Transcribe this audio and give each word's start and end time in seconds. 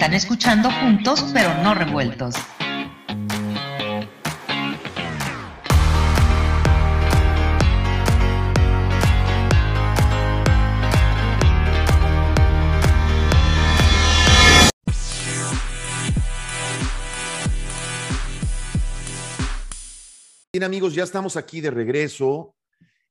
Están 0.00 0.14
escuchando 0.14 0.70
juntos, 0.70 1.22
pero 1.34 1.52
no 1.62 1.74
revueltos. 1.74 2.34
Bien 20.50 20.64
amigos, 20.64 20.94
ya 20.94 21.02
estamos 21.02 21.36
aquí 21.36 21.60
de 21.60 21.70
regreso 21.70 22.56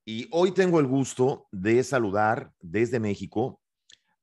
y 0.03 0.27
hoy 0.31 0.53
tengo 0.53 0.79
el 0.79 0.87
gusto 0.87 1.45
de 1.51 1.83
saludar 1.83 2.51
desde 2.59 2.99
México 2.99 3.61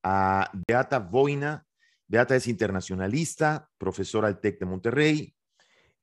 a 0.03 0.51
Beata 0.67 0.99
Boina. 0.99 1.66
Beata 2.07 2.35
es 2.35 2.47
internacionalista, 2.47 3.69
profesora 3.77 4.27
del 4.27 4.39
TEC 4.39 4.59
de 4.59 4.65
Monterrey, 4.65 5.35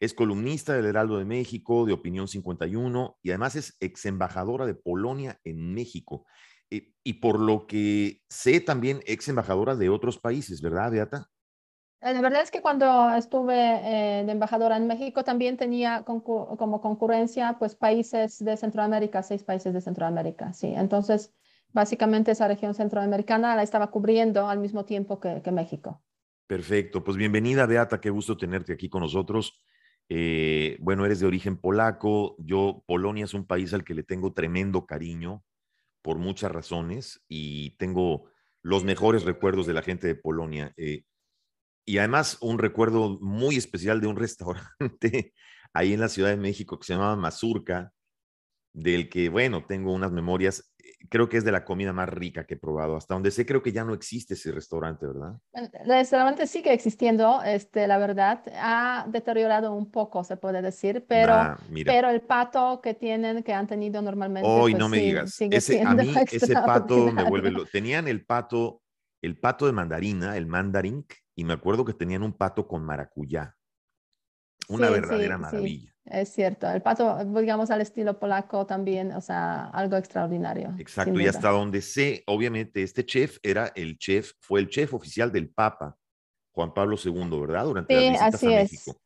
es 0.00 0.12
columnista 0.12 0.74
del 0.74 0.86
Heraldo 0.86 1.18
de 1.18 1.24
México, 1.24 1.86
de 1.86 1.92
Opinión 1.92 2.28
51 2.28 3.18
y 3.22 3.30
además 3.30 3.56
es 3.56 3.76
ex 3.80 4.04
embajadora 4.06 4.66
de 4.66 4.74
Polonia 4.74 5.40
en 5.44 5.72
México. 5.72 6.26
Eh, 6.70 6.92
y 7.02 7.14
por 7.14 7.40
lo 7.40 7.66
que 7.66 8.20
sé, 8.28 8.60
también 8.60 9.00
ex 9.06 9.28
embajadora 9.28 9.76
de 9.76 9.88
otros 9.88 10.18
países, 10.18 10.60
¿verdad, 10.60 10.90
Beata? 10.90 11.30
Eh, 12.02 12.12
la 12.12 12.20
verdad 12.20 12.42
es 12.42 12.50
que 12.50 12.60
cuando 12.60 13.14
estuve 13.14 13.54
eh, 13.54 14.24
de 14.24 14.32
embajadora 14.32 14.76
en 14.76 14.86
México 14.86 15.24
también 15.24 15.56
tenía 15.56 16.02
como 16.04 16.80
concurrencia 16.82 17.56
pues 17.58 17.74
países 17.74 18.44
de 18.44 18.58
Centroamérica, 18.58 19.22
seis 19.22 19.42
países 19.42 19.72
de 19.72 19.80
Centroamérica, 19.80 20.52
sí. 20.52 20.74
Entonces, 20.76 21.32
básicamente 21.74 22.30
esa 22.30 22.48
región 22.48 22.74
centroamericana 22.74 23.54
la 23.54 23.62
estaba 23.62 23.90
cubriendo 23.90 24.48
al 24.48 24.60
mismo 24.60 24.86
tiempo 24.86 25.20
que, 25.20 25.42
México. 25.52 26.02
Perfecto, 26.46 27.04
pues 27.04 27.18
bienvenida 27.18 27.66
Beata, 27.66 28.00
qué 28.00 28.08
gusto 28.08 28.36
tenerte 28.36 28.72
aquí 28.72 28.88
con 28.88 29.02
nosotros. 29.02 29.60
Eh, 30.08 30.78
bueno, 30.80 31.04
eres 31.04 31.20
de 31.20 31.26
origen 31.26 31.58
polaco, 31.58 32.36
yo 32.38 32.82
Polonia 32.86 33.24
es 33.24 33.34
un 33.34 33.46
país 33.46 33.74
al 33.74 33.84
que 33.84 33.94
le 33.94 34.02
tengo 34.02 34.32
tremendo 34.32 34.86
cariño 34.86 35.42
por 36.02 36.18
muchas 36.18 36.52
razones 36.52 37.22
y 37.28 37.76
tengo 37.76 38.30
los 38.62 38.84
mejores 38.84 39.24
recuerdos 39.24 39.66
de 39.66 39.74
la 39.74 39.82
gente 39.82 40.06
de 40.06 40.14
Polonia 40.14 40.74
y 41.86 41.98
además 41.98 42.38
un 42.40 42.58
recuerdo 42.58 43.18
muy 43.20 43.56
especial 43.56 44.00
de 44.00 44.06
un 44.06 44.16
restaurante 44.16 45.34
ahí 45.72 45.92
en 45.92 46.00
la 46.00 46.08
Ciudad 46.08 46.30
de 46.30 46.36
México 46.36 46.78
que 46.78 46.86
se 46.86 46.94
llamaba 46.94 47.16
Mazurca, 47.16 47.92
del 48.74 49.08
que, 49.08 49.28
bueno, 49.28 49.64
tengo 49.64 49.92
unas 49.92 50.10
memorias, 50.10 50.74
eh, 50.78 50.92
creo 51.08 51.28
que 51.28 51.36
es 51.36 51.44
de 51.44 51.52
la 51.52 51.64
comida 51.64 51.92
más 51.92 52.08
rica 52.08 52.44
que 52.44 52.54
he 52.54 52.56
probado. 52.56 52.96
Hasta 52.96 53.14
donde 53.14 53.30
sé, 53.30 53.46
creo 53.46 53.62
que 53.62 53.72
ya 53.72 53.84
no 53.84 53.94
existe 53.94 54.34
ese 54.34 54.50
restaurante, 54.50 55.06
¿verdad? 55.06 55.38
El 55.52 55.70
restaurante 55.86 56.46
sigue 56.48 56.72
existiendo, 56.72 57.40
este, 57.44 57.86
la 57.86 57.98
verdad, 57.98 58.42
ha 58.56 59.06
deteriorado 59.08 59.72
un 59.72 59.90
poco, 59.90 60.24
se 60.24 60.36
puede 60.36 60.60
decir, 60.60 61.04
pero, 61.08 61.56
pero 61.84 62.10
el 62.10 62.20
pato 62.20 62.80
que 62.82 62.94
tienen, 62.94 63.44
que 63.44 63.54
han 63.54 63.68
tenido 63.68 64.02
normalmente. 64.02 64.48
Hoy 64.48 64.72
pues 64.72 64.80
no 64.80 64.88
me 64.88 64.98
digas, 64.98 65.40
ese, 65.40 65.80
a 65.80 65.94
mí 65.94 66.12
ese 66.32 66.52
pato 66.52 67.12
me 67.12 67.22
vuelve. 67.22 67.52
Lo, 67.52 67.64
tenían 67.66 68.08
el 68.08 68.26
pato, 68.26 68.82
el 69.22 69.38
pato 69.38 69.66
de 69.66 69.72
mandarina, 69.72 70.36
el 70.36 70.46
mandarín, 70.46 71.06
y 71.36 71.44
me 71.44 71.52
acuerdo 71.52 71.84
que 71.84 71.94
tenían 71.94 72.24
un 72.24 72.32
pato 72.32 72.66
con 72.66 72.84
maracuyá. 72.84 73.54
Una 74.68 74.90
verdadera 74.90 75.38
maravilla. 75.38 75.93
Es 76.06 76.28
cierto, 76.30 76.70
el 76.70 76.82
pato, 76.82 77.24
digamos, 77.24 77.70
al 77.70 77.80
estilo 77.80 78.18
polaco 78.18 78.66
también, 78.66 79.12
o 79.12 79.20
sea, 79.20 79.66
algo 79.66 79.96
extraordinario. 79.96 80.74
Exacto, 80.78 81.18
y 81.18 81.26
hasta 81.26 81.50
donde 81.50 81.80
sé, 81.80 82.22
obviamente, 82.26 82.82
este 82.82 83.06
chef 83.06 83.38
era 83.42 83.72
el 83.74 83.96
chef, 83.98 84.32
fue 84.40 84.60
el 84.60 84.68
chef 84.68 84.92
oficial 84.92 85.32
del 85.32 85.48
Papa, 85.48 85.96
Juan 86.52 86.74
Pablo 86.74 86.96
II, 87.02 87.40
¿verdad? 87.40 87.64
Durante 87.64 87.98
sí, 87.98 88.16
así 88.20 88.52
es. 88.52 88.96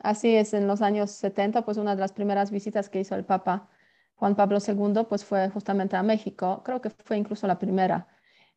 Así 0.00 0.36
es, 0.36 0.54
en 0.54 0.66
los 0.66 0.80
años 0.82 1.10
70, 1.10 1.64
pues 1.64 1.76
una 1.76 1.94
de 1.94 2.00
las 2.00 2.12
primeras 2.12 2.50
visitas 2.50 2.88
que 2.88 3.00
hizo 3.00 3.14
el 3.16 3.24
Papa 3.24 3.68
Juan 4.18 4.34
Pablo 4.34 4.58
II, 4.64 5.04
pues 5.08 5.24
fue 5.24 5.48
justamente 5.48 5.96
a 5.96 6.02
México, 6.02 6.62
creo 6.64 6.80
que 6.80 6.90
fue 6.90 7.16
incluso 7.16 7.46
la 7.46 7.58
primera. 7.58 8.08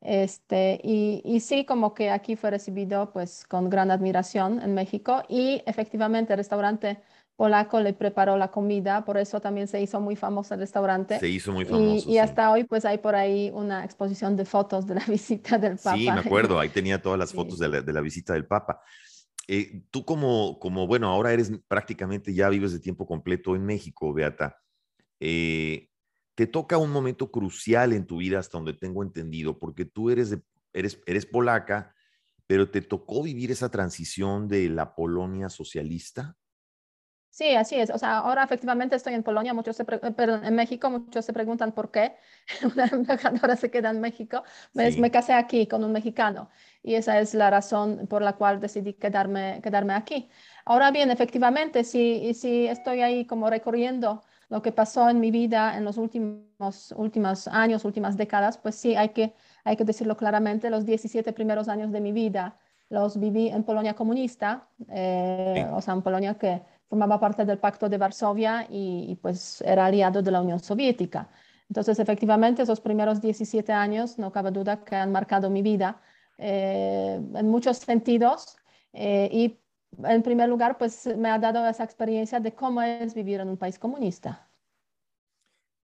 Este, 0.02 0.82
y, 0.84 1.22
y, 1.24 1.40
sí, 1.42 1.66
como 1.66 1.94
que 1.94 2.10
aquí 2.10 2.36
fue 2.36 2.50
recibido 2.50 3.12
pues 3.14 3.46
con 3.46 3.70
gran 3.70 3.92
admiración 3.92 4.60
en 4.60 4.74
México 4.74 5.22
y 5.30 5.62
efectivamente 5.68 6.34
el 6.34 6.38
restaurante 6.38 7.00
polaco 7.42 7.80
le 7.80 7.94
preparó 7.94 8.38
la 8.38 8.52
comida, 8.52 9.04
por 9.04 9.18
eso 9.18 9.42
también 9.42 9.68
se 9.68 9.82
hizo 9.82 10.00
muy 10.00 10.16
famoso 10.16 10.54
el 10.54 10.60
restaurante. 10.60 11.18
Se 11.18 11.28
hizo 11.28 11.52
muy 11.52 11.66
famoso. 11.66 12.08
Y, 12.08 12.20
hasta 12.20 12.52
hoy 12.52 12.66
pues 12.66 12.86
hay 12.86 13.00
por 13.00 13.16
ahí 13.16 13.50
una 13.52 13.84
exposición 13.84 14.38
de 14.38 14.46
fotos 14.46 14.86
de 14.86 14.94
la 14.94 15.04
visita 15.08 15.58
del 15.58 15.78
Papa. 15.78 15.98
Sí, 15.98 16.04
me 16.04 16.20
acuerdo, 16.20 16.60
ahí 16.60 16.70
tenía 16.70 17.02
todas 17.02 17.18
las 17.18 17.34
fotos 17.34 17.58
de, 17.58 17.68
la, 17.68 17.82
de, 17.82 17.94
la, 17.94 18.02
visita 18.02 18.34
del 18.34 18.46
Papa. 18.46 18.80
Eh, 19.48 19.86
tú 19.90 20.06
como, 20.06 20.60
como, 20.60 20.86
bueno, 20.86 21.08
ahora 21.08 21.34
eres 21.34 21.52
prácticamente, 21.68 22.32
ya 22.32 22.48
vives 22.48 22.74
de 22.74 22.80
tiempo 22.80 23.08
completo 23.08 23.56
en 23.56 23.66
México, 23.66 24.14
Beata. 24.14 24.60
Eh, 25.20 25.90
te 26.36 26.46
toca 26.46 26.78
un 26.78 26.92
momento 26.92 27.32
crucial 27.32 27.94
en 27.94 28.06
tu 28.06 28.18
vida, 28.18 28.38
hasta 28.38 28.60
donde 28.60 28.74
tengo 28.74 29.02
entendido, 29.02 29.58
porque 29.58 29.86
tú 29.86 30.12
eres, 30.12 30.38
eres, 30.74 31.02
eres 31.08 31.26
polaca, 31.26 31.96
pero 32.46 32.70
te 32.70 32.84
tocó 32.84 33.24
vivir 33.24 33.50
esa 33.50 33.72
transición 33.72 34.48
de 34.48 34.70
la 34.70 34.94
Polonia 34.94 35.50
socialista. 35.50 36.38
Sí, 37.32 37.56
así 37.56 37.76
es. 37.78 37.90
O 37.90 37.98
sea, 37.98 38.18
ahora 38.18 38.44
efectivamente 38.44 38.98
estoy 38.98 39.14
en 39.14 39.24
Polonia, 39.24 39.54
muchos 39.54 39.78
se 39.78 39.86
pero 39.86 40.44
en 40.44 40.54
México 40.54 40.90
muchos 40.90 41.24
se 41.24 41.32
preguntan 41.32 41.72
por 41.72 41.90
qué 41.90 42.18
una 42.76 42.86
embajadora 42.88 43.56
se 43.56 43.72
queda 43.72 43.90
en 43.90 44.02
México. 44.02 44.44
Pues 44.74 44.98
me 44.98 45.12
casé 45.12 45.32
aquí 45.34 45.66
con 45.66 45.86
un 45.86 45.94
mexicano 45.94 46.50
y 46.84 46.96
esa 46.96 47.20
es 47.20 47.34
la 47.34 47.50
razón 47.50 48.06
por 48.08 48.22
la 48.22 48.34
cual 48.34 48.60
decidí 48.60 48.94
quedarme, 48.94 49.62
quedarme 49.64 49.94
aquí. 49.94 50.30
Ahora 50.66 50.92
bien, 50.92 51.10
efectivamente, 51.10 51.86
si, 51.86 52.34
si 52.34 52.68
estoy 52.68 53.02
ahí 53.02 53.26
como 53.26 53.50
recorriendo 53.50 54.22
lo 54.50 54.62
que 54.62 54.74
pasó 54.74 55.10
en 55.10 55.22
mi 55.22 55.32
vida 55.32 55.78
en 55.78 55.86
los 55.86 55.98
últimos, 55.98 56.94
últimos 56.98 57.48
años, 57.48 57.86
últimas 57.86 58.18
décadas, 58.18 58.58
pues 58.58 58.76
sí, 58.76 58.98
hay 58.98 59.10
que, 59.10 59.34
hay 59.64 59.78
que 59.78 59.86
decirlo 59.86 60.18
claramente, 60.18 60.70
los 60.70 60.86
17 60.86 61.32
primeros 61.32 61.70
años 61.70 61.94
de 61.94 62.02
mi 62.02 62.12
vida 62.12 62.58
los 62.90 63.18
viví 63.18 63.48
en 63.48 63.64
Polonia 63.64 63.94
comunista, 63.94 64.68
eh, 64.90 65.66
o 65.72 65.82
sea, 65.82 65.94
en 65.94 66.02
Polonia 66.02 66.34
que 66.38 66.62
formaba 66.92 67.22
parte 67.22 67.46
del 67.46 67.58
Pacto 67.58 67.88
de 67.88 67.98
Varsovia 67.98 68.68
y, 68.70 69.18
pues 69.22 69.62
era 69.62 69.86
aliado 69.86 70.22
de 70.22 70.30
la 70.30 70.42
Unión 70.42 70.60
Soviética. 70.60 71.30
Entonces, 71.70 71.98
efectivamente, 72.00 72.64
esos 72.64 72.82
primeros 72.82 73.22
17 73.22 73.72
años, 73.72 74.20
no 74.20 74.30
cabe 74.30 74.52
duda 74.52 74.84
que 74.84 74.98
han 74.98 75.10
marcado 75.10 75.50
mi 75.50 75.62
vida 75.62 76.02
eh, 76.38 77.18
en 77.34 77.50
muchos 77.50 77.78
sentidos 77.78 78.58
eh, 78.92 79.30
y 79.32 79.58
en 80.04 80.22
primer 80.22 80.50
lugar, 80.50 80.78
pues 80.78 81.08
me 81.16 81.30
ha 81.30 81.40
dado 81.40 81.66
esa 81.66 81.86
experiencia 81.86 82.42
de 82.42 82.54
cómo 82.54 82.82
es 82.82 83.14
vivir 83.14 83.40
en 83.40 83.48
un 83.48 83.58
país 83.58 83.80
comunista. 83.80 84.50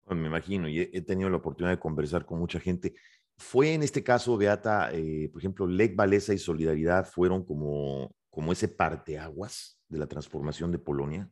me 0.07 0.29
imagino, 0.29 0.69
y 0.69 0.83
he, 0.83 1.01
tenido 1.01 1.29
la 1.31 1.39
oportunidad 1.39 1.75
de 1.75 1.81
conversar 1.81 2.25
con 2.25 2.39
mucha 2.39 2.61
gente. 2.61 2.95
¿Fue 3.37 3.75
en 3.75 3.83
este 3.83 4.05
caso, 4.05 4.37
Beata, 4.37 4.91
eh, 4.93 5.29
por 5.33 5.41
ejemplo, 5.41 5.67
Lech 5.67 5.99
Walesa 5.99 6.33
y 6.33 6.39
Solidaridad 6.39 7.07
fueron 7.07 7.45
como, 7.45 8.15
como 8.31 8.53
ese 8.53 8.69
parteaguas 8.69 9.82
de 9.93 9.99
la 9.99 10.07
transformación 10.07 10.73
de 10.73 10.79
Polonia? 10.79 11.31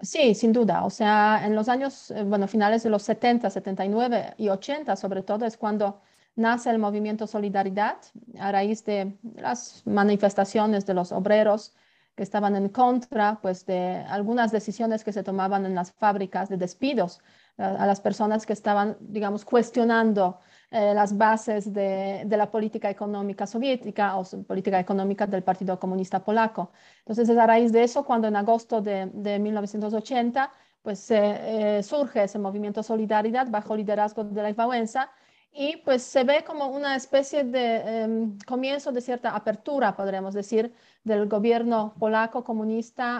Sí, 0.00 0.34
sin 0.34 0.52
duda. 0.52 0.84
O 0.84 0.90
sea, 0.90 1.42
en 1.44 1.54
los 1.54 1.68
años, 1.68 2.10
eh, 2.12 2.22
bueno, 2.24 2.48
finales 2.48 2.82
de 2.82 2.90
los 2.90 3.02
70, 3.02 3.50
79 3.50 4.34
y 4.38 4.48
80, 4.48 4.96
sobre 4.96 5.22
todo, 5.22 5.44
es 5.44 5.58
cuando 5.58 6.00
nace 6.36 6.70
el 6.70 6.78
movimiento 6.78 7.26
Solidaridad 7.26 7.98
a 8.38 8.52
raíz 8.52 8.84
de 8.84 9.18
las 9.34 9.82
manifestaciones 9.84 10.86
de 10.86 10.94
los 10.94 11.12
obreros 11.12 11.74
que 12.14 12.22
estaban 12.22 12.56
en 12.56 12.68
contra 12.68 13.40
pues, 13.42 13.66
de 13.66 13.96
algunas 14.08 14.52
decisiones 14.52 15.04
que 15.04 15.12
se 15.12 15.22
tomaban 15.22 15.66
en 15.66 15.74
las 15.74 15.92
fábricas 15.92 16.48
de 16.48 16.56
despidos 16.56 17.20
a, 17.58 17.86
las 17.86 18.00
personas 18.00 18.46
que 18.46 18.52
estaban, 18.52 18.96
digamos, 19.00 19.44
cuestionando 19.44 20.38
eh, 20.70 20.94
las 20.94 21.16
bases 21.16 21.72
de, 21.72 22.24
la 22.28 22.50
política 22.50 22.90
económica 22.90 23.46
soviética 23.46 24.16
o 24.16 24.24
política 24.46 24.78
económica 24.78 25.26
del 25.26 25.42
Partido 25.42 25.78
Comunista 25.78 26.22
Polaco. 26.24 26.70
Entonces, 27.00 27.28
es 27.28 27.36
a 27.36 27.46
raíz 27.46 27.72
de 27.72 27.82
eso 27.82 28.04
cuando 28.04 28.28
en 28.28 28.36
agosto 28.36 28.80
de, 28.80 29.06
de 29.12 29.38
1980 29.38 30.50
pues, 30.82 31.10
eh, 31.10 31.82
surge 31.82 32.24
ese 32.24 32.38
movimiento 32.38 32.82
Solidaridad 32.82 33.48
bajo 33.50 33.76
liderazgo 33.76 34.24
de 34.24 34.42
la 34.42 34.50
Wałęsa 34.50 35.10
y 35.52 35.78
pues 35.78 36.02
se 36.02 36.24
ve 36.24 36.44
como 36.44 36.68
una 36.68 36.94
especie 36.96 37.44
de 37.44 38.02
em, 38.02 38.38
comienzo 38.46 38.92
de 38.92 39.00
cierta 39.00 39.34
apertura, 39.34 39.96
podríamos 39.96 40.34
decir, 40.34 40.72
del 41.04 41.28
gobierno 41.28 41.94
polaco 41.98 42.44
comunista 42.44 43.18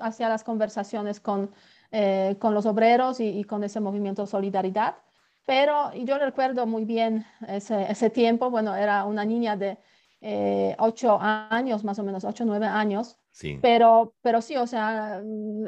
hacia 0.00 0.28
las 0.28 0.44
conversaciones 0.44 1.20
con, 1.20 1.50
eh, 1.90 2.36
con 2.38 2.54
los 2.54 2.66
obreros 2.66 3.20
y, 3.20 3.44
con 3.44 3.64
ese 3.64 3.80
movimiento 3.80 4.26
Solidaridad. 4.26 4.96
Pero 5.46 5.92
yo 5.94 6.18
recuerdo 6.18 6.66
muy 6.66 6.84
bien 6.84 7.24
ese, 7.46 7.90
ese 7.90 8.10
tiempo, 8.10 8.50
bueno, 8.50 8.74
era 8.74 9.04
una 9.04 9.24
niña 9.24 9.56
de 9.56 9.78
eh, 10.20 10.74
ocho 10.78 11.18
años, 11.20 11.84
más 11.84 11.98
o 11.98 12.02
menos, 12.02 12.24
ocho, 12.24 12.44
nueve 12.44 12.66
años. 12.66 13.18
Sí. 13.30 13.58
Pero, 13.60 14.14
pero 14.22 14.40
sí, 14.40 14.56
o 14.56 14.66
sea, 14.66 15.22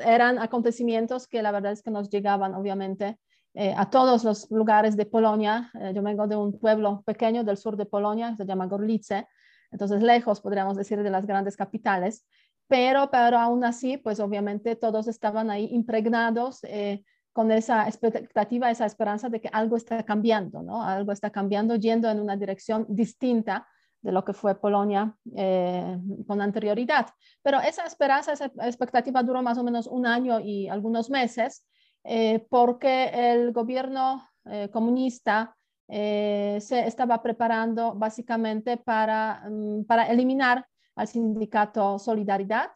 eran 0.05 0.39
acontecimientos 0.39 1.29
que 1.29 1.43
la 1.43 1.53
verdad 1.53 1.73
es 1.73 1.83
que 1.83 1.91
nos 1.91 2.09
llegaban, 2.09 2.55
obviamente, 2.55 3.19
eh, 3.55 3.75
a 3.77 3.91
todos 3.91 4.25
los 4.25 4.51
lugares 4.51 4.97
de 4.97 5.07
Polonia. 5.07 5.71
yo 5.95 6.03
vengo 6.03 6.27
de 6.27 6.37
un 6.37 6.59
pueblo 6.59 7.03
pequeño 7.05 7.45
del 7.45 7.57
sur 7.57 7.77
de 7.77 7.87
Polonia, 7.87 8.35
se 8.37 8.47
llama 8.47 8.67
Gorlice, 8.67 9.27
entonces 9.71 10.03
lejos, 10.03 10.41
podríamos 10.41 10.77
decir, 10.77 11.03
de 11.03 11.11
las 11.11 11.27
grandes 11.27 11.57
capitales, 11.57 12.27
pero, 12.69 13.11
pero 13.11 13.39
aún 13.39 13.65
así, 13.65 13.97
pues 13.97 14.21
obviamente 14.21 14.77
todos 14.77 15.09
estaban 15.09 15.51
ahí 15.51 15.69
impregnados 15.71 16.65
eh, 16.65 17.05
con 17.37 17.53
esa 17.53 17.87
expectativa, 17.87 18.71
esa 18.71 18.87
esperanza 18.87 19.29
de 19.29 19.43
que 19.43 19.51
algo 19.53 19.77
está 19.77 20.03
cambiando, 20.05 20.63
¿no? 20.63 20.83
Algo 20.83 21.13
está 21.13 21.29
cambiando, 21.29 21.77
yendo 21.77 22.09
en 22.09 22.19
una 22.19 22.35
dirección 22.35 22.87
distinta 22.89 23.69
de 24.01 24.11
lo 24.11 24.25
que 24.25 24.33
fue 24.33 24.59
Polonia 24.59 25.15
eh, 25.35 25.99
con 26.27 26.41
anterioridad. 26.41 27.09
Pero 27.43 27.61
esa 27.61 27.85
esperanza, 27.85 28.33
esa 28.33 28.47
expectativa 28.63 29.23
duró 29.23 29.43
más 29.43 29.59
o 29.59 29.65
menos 29.65 29.87
un 29.87 30.07
año 30.07 30.41
y 30.41 30.67
algunos 30.69 31.11
meses, 31.11 31.67
eh, 32.05 32.47
porque 32.49 33.11
el 33.13 33.53
gobierno 33.53 34.27
comunista 34.73 35.55
se 35.89 36.87
estaba 36.87 37.21
preparando 37.21 37.95
básicamente 37.95 38.79
para, 38.79 39.43
mm, 39.47 39.85
para 39.85 40.07
eliminar 40.07 40.65
al 40.95 41.07
sindicato 41.07 41.99
Solidaridad 41.99 42.71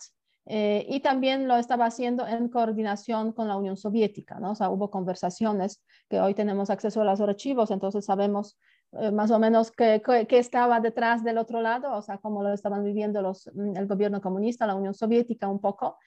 eh, 0.52 0.85
y 0.88 0.99
también 0.99 1.47
lo 1.47 1.55
estaba 1.55 1.87
haciendo 1.87 2.26
en 2.26 2.49
coordinación 2.49 3.31
con 3.31 3.47
la 3.47 3.56
Unión 3.56 3.76
Soviética, 3.76 4.41
¿no? 4.41 4.50
O 4.50 4.55
sea, 4.56 4.69
hubo 4.69 4.91
conversaciones 4.91 5.81
que 6.08 6.20
hoy 6.20 6.35
tenemos 6.35 6.70
acceso 6.70 7.02
a 7.02 7.05
los 7.05 7.20
archivos, 7.20 7.70
entonces 7.70 8.05
sabemos 8.05 8.58
eh, 8.91 9.12
más 9.12 9.31
o 9.31 9.38
menos 9.38 9.70
qué, 9.70 10.02
estaba 10.31 10.81
detrás 10.81 11.23
del 11.23 11.38
otro 11.38 11.61
lado, 11.61 11.97
o 11.97 12.02
sea, 12.02 12.19
cómo 12.19 12.43
lo 12.43 12.52
estaban 12.52 12.82
viviendo 12.82 13.23
los, 13.23 13.49
mm, 13.55 13.76
el 13.76 13.87
gobierno 13.87 14.20
comunista, 14.20 14.67
la 14.67 14.75
Unión 14.75 14.93
Soviética 14.93 15.47
un 15.47 15.61
poco. 15.61 15.99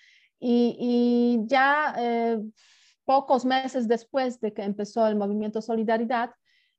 Y, 0.41 1.39
ya 1.45 1.95
eh, 1.97 2.37
pocos 3.05 3.45
meses 3.45 3.87
después 3.87 4.41
de 4.41 4.51
que 4.53 4.63
empezó 4.63 5.07
el 5.07 5.15
movimiento 5.15 5.61
Solidaridad, 5.61 6.31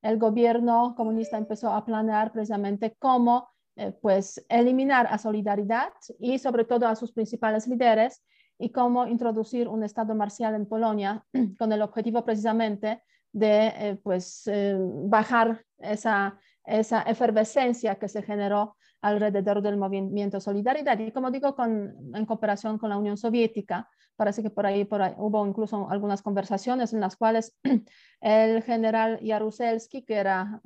el 0.02 0.18
gobierno 0.18 0.94
comunista 0.94 1.38
empezó 1.38 1.72
a 1.72 1.82
planear 1.86 2.30
precisamente 2.30 2.94
cómo 2.98 3.53
eh, 3.76 3.92
pues 4.00 4.44
eliminar 4.48 5.08
a 5.10 5.18
Solidaridad 5.18 5.92
y 6.20 6.38
sobre 6.38 6.64
todo 6.64 6.86
a 6.86 6.94
sus 6.94 7.10
principales 7.12 7.66
líderes 7.66 8.22
y 8.56 8.70
cómo 8.70 9.08
introducir 9.08 9.66
un 9.66 9.82
estado 9.82 10.14
marcial 10.14 10.54
en 10.54 10.66
Polonia 10.66 11.24
con 11.58 11.72
el 11.72 11.82
objetivo 11.82 12.24
precisamente 12.24 13.02
de 13.32 13.66
eh, 13.66 14.00
pues 14.00 14.46
eh, 14.46 14.76
bajar 14.78 15.64
esa, 15.78 16.38
esa 16.64 17.02
efervescencia 17.02 17.96
que 17.96 18.08
se 18.08 18.22
generó 18.22 18.76
alrededor 19.00 19.60
del 19.60 19.76
movimiento 19.76 20.40
Solidaridad. 20.40 20.96
Y 21.00 21.10
como 21.10 21.32
digo, 21.32 21.56
con, 21.56 22.14
en 22.14 22.26
cooperación 22.26 22.78
con 22.78 22.90
la 22.90 22.96
Unión 22.96 23.16
Soviética, 23.16 23.88
parece 24.14 24.40
que 24.40 24.50
por 24.50 24.66
ahí, 24.66 24.84
por 24.84 25.02
ahí 25.02 25.14
hubo 25.18 25.44
incluso 25.44 25.90
algunas 25.90 26.22
conversaciones 26.22 26.92
en 26.92 27.00
las 27.00 27.16
cuales 27.16 27.58
el 28.20 28.62
general 28.62 29.18
Jaruzelski, 29.20 30.04
que 30.04 30.14
era 30.14 30.62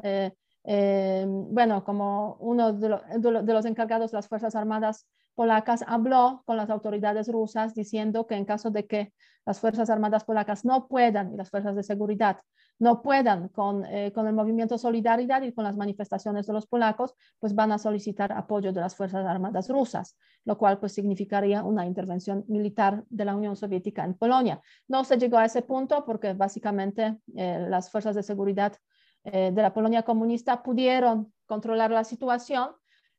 bueno, 0.69 1.83
como 1.83 2.37
uno 2.41 2.75
de, 2.75 2.89
los 2.89 3.65
encargados 3.65 4.11
de 4.11 4.19
las 4.19 4.29
Fuerzas 4.29 4.55
Armadas 4.55 5.07
polacas 5.35 5.83
habló 5.87 6.43
con 6.45 6.57
las 6.57 6.69
autoridades 6.69 7.29
rusas 7.29 7.75
diciendo 7.75 8.27
que 8.27 8.35
en 8.35 8.45
caso 8.45 8.71
de 8.71 8.87
que 8.87 9.13
las 9.47 9.61
Fuerzas 9.61 9.89
Armadas 9.89 10.25
polacas 10.25 10.65
no 10.65 10.89
puedan, 10.89 11.33
y 11.33 11.37
las 11.37 11.49
fuerzas 11.49 11.75
de 11.75 11.83
seguridad, 11.83 12.39
no 12.79 13.03
puedan 13.03 13.49
con, 13.49 13.85
eh, 13.87 14.13
con 14.13 14.27
el 14.27 14.35
movimiento 14.35 14.77
Solidaridad 14.77 15.43
y 15.43 15.53
con 15.53 15.65
las 15.65 15.77
manifestaciones 15.77 16.47
de 16.47 16.53
los 16.53 16.67
polacos, 16.67 17.15
pues 17.39 17.55
van 17.55 17.73
a 17.73 17.79
solicitar 17.79 18.33
apoyo 18.33 18.73
de 18.73 18.81
las 18.81 18.95
Fuerzas 18.95 19.25
Armadas 19.27 19.69
rusas, 19.69 20.19
lo 20.45 20.59
cual 20.59 20.79
pues 20.79 20.93
significaría 20.93 21.65
una 21.65 21.87
intervención 21.87 22.45
militar 22.49 23.05
de 23.09 23.25
la 23.25 23.35
Unión 23.35 23.57
Soviética 23.57 24.05
en 24.05 24.15
Polonia. 24.15 24.61
No 24.87 25.03
se 25.05 25.17
llegó 25.17 25.39
a 25.39 25.47
ese 25.47 25.63
punto 25.63 26.05
porque 26.05 26.35
básicamente 26.35 27.19
eh, 27.35 27.67
las 27.69 27.91
fuerzas 27.91 28.15
de 28.15 28.23
seguridad 28.23 28.75
eh, 29.33 29.51
de 29.53 29.63
la 29.63 29.73
Polonia 29.73 30.03
comunista 30.03 30.63
pudieron 30.63 31.33
controlar 31.47 31.91
la 31.91 32.05
situación 32.05 32.71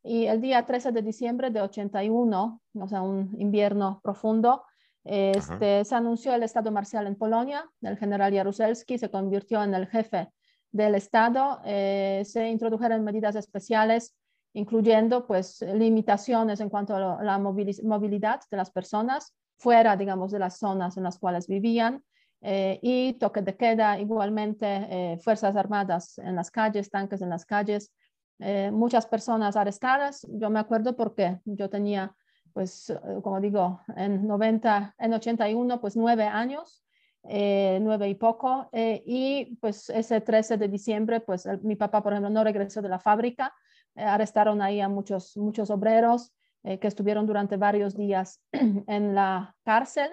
y 0.04 0.26
el 0.26 0.42
día 0.42 0.66
13 0.66 0.92
de 0.92 1.02
diciembre 1.02 1.50
de 1.50 1.62
81, 1.62 2.62
o 2.74 2.88
sea, 2.88 3.02
un 3.02 3.36
invierno 3.38 4.00
profundo, 4.04 4.64
este, 5.04 5.84
se 5.86 5.96
anunció 5.96 6.34
el 6.34 6.44
estado 6.44 6.72
marcial 6.72 7.08
en 7.08 7.16
Polonia. 7.16 7.70
El 7.82 7.98
general 7.98 8.34
Jaruzelski 8.34 8.98
se 8.98 9.10
convirtió 9.10 9.64
en 9.64 9.74
el 9.74 9.88
jefe 9.88 10.32
del 10.72 10.96
estado. 10.96 11.62
Eh, 11.66 12.24
se 12.26 12.48
introdujeron 12.50 13.04
medidas 13.04 13.36
especiales, 13.36 14.16
incluyendo 14.54 15.26
pues 15.26 15.62
limitaciones 15.62 16.60
en 16.60 16.70
cuanto 16.70 16.96
a 16.96 17.24
la 17.24 17.38
movilidad 17.40 18.42
de 18.52 18.58
las 18.58 18.72
personas 18.72 19.36
fuera, 19.58 19.98
digamos, 19.98 20.32
de 20.32 20.40
las 20.40 20.58
zonas 20.58 20.96
en 20.98 21.04
las 21.04 21.18
cuales 21.18 21.48
vivían. 21.48 22.04
Eh, 22.42 22.80
y 22.82 23.14
toque 23.14 23.42
de 23.42 23.58
queda, 23.58 24.00
igualmente 24.00 24.66
eh, 24.66 25.18
Fuerzas 25.18 25.56
Armadas 25.58 26.18
en 26.20 26.36
las 26.36 26.50
calles, 26.50 26.90
tanques 26.90 27.22
en 27.22 27.30
las 27.30 27.46
calles, 27.46 27.92
eh, 28.40 28.72
muchas 28.72 29.06
personas 29.08 29.58
arrestadas. 29.58 30.26
Yo 30.30 30.50
me 30.50 30.60
acuerdo 30.60 30.96
porque 30.96 31.40
yo 31.44 31.70
tenía, 31.70 32.16
pues, 32.54 32.94
como 33.24 33.42
digo, 33.42 33.82
en 33.96 34.26
90, 34.26 34.96
en 34.98 35.14
81, 35.14 35.82
pues 35.82 35.98
nueve 35.98 36.24
años, 36.24 36.84
nueve 37.22 38.08
y 38.08 38.16
poco, 38.16 38.70
y 38.74 39.58
pues 39.60 39.90
ese 39.90 40.22
13 40.22 40.58
de 40.58 40.70
diciembre, 40.70 41.20
pues 41.20 41.46
mi 41.64 41.76
papá, 41.76 42.02
por 42.02 42.14
ejemplo, 42.14 42.30
no 42.30 42.44
regresó 42.46 42.82
de 42.82 42.88
la 42.88 42.98
fábrica, 42.98 43.54
arrestaron 43.96 44.62
ahí 44.62 44.80
a 44.80 44.88
muchos, 44.88 45.36
muchos 45.36 45.70
obreros 45.70 46.32
que 46.64 46.88
estuvieron 46.88 47.28
durante 47.28 47.58
varios 47.58 47.96
días 47.96 48.42
en 48.54 49.14
la 49.14 49.54
cárcel 49.64 50.10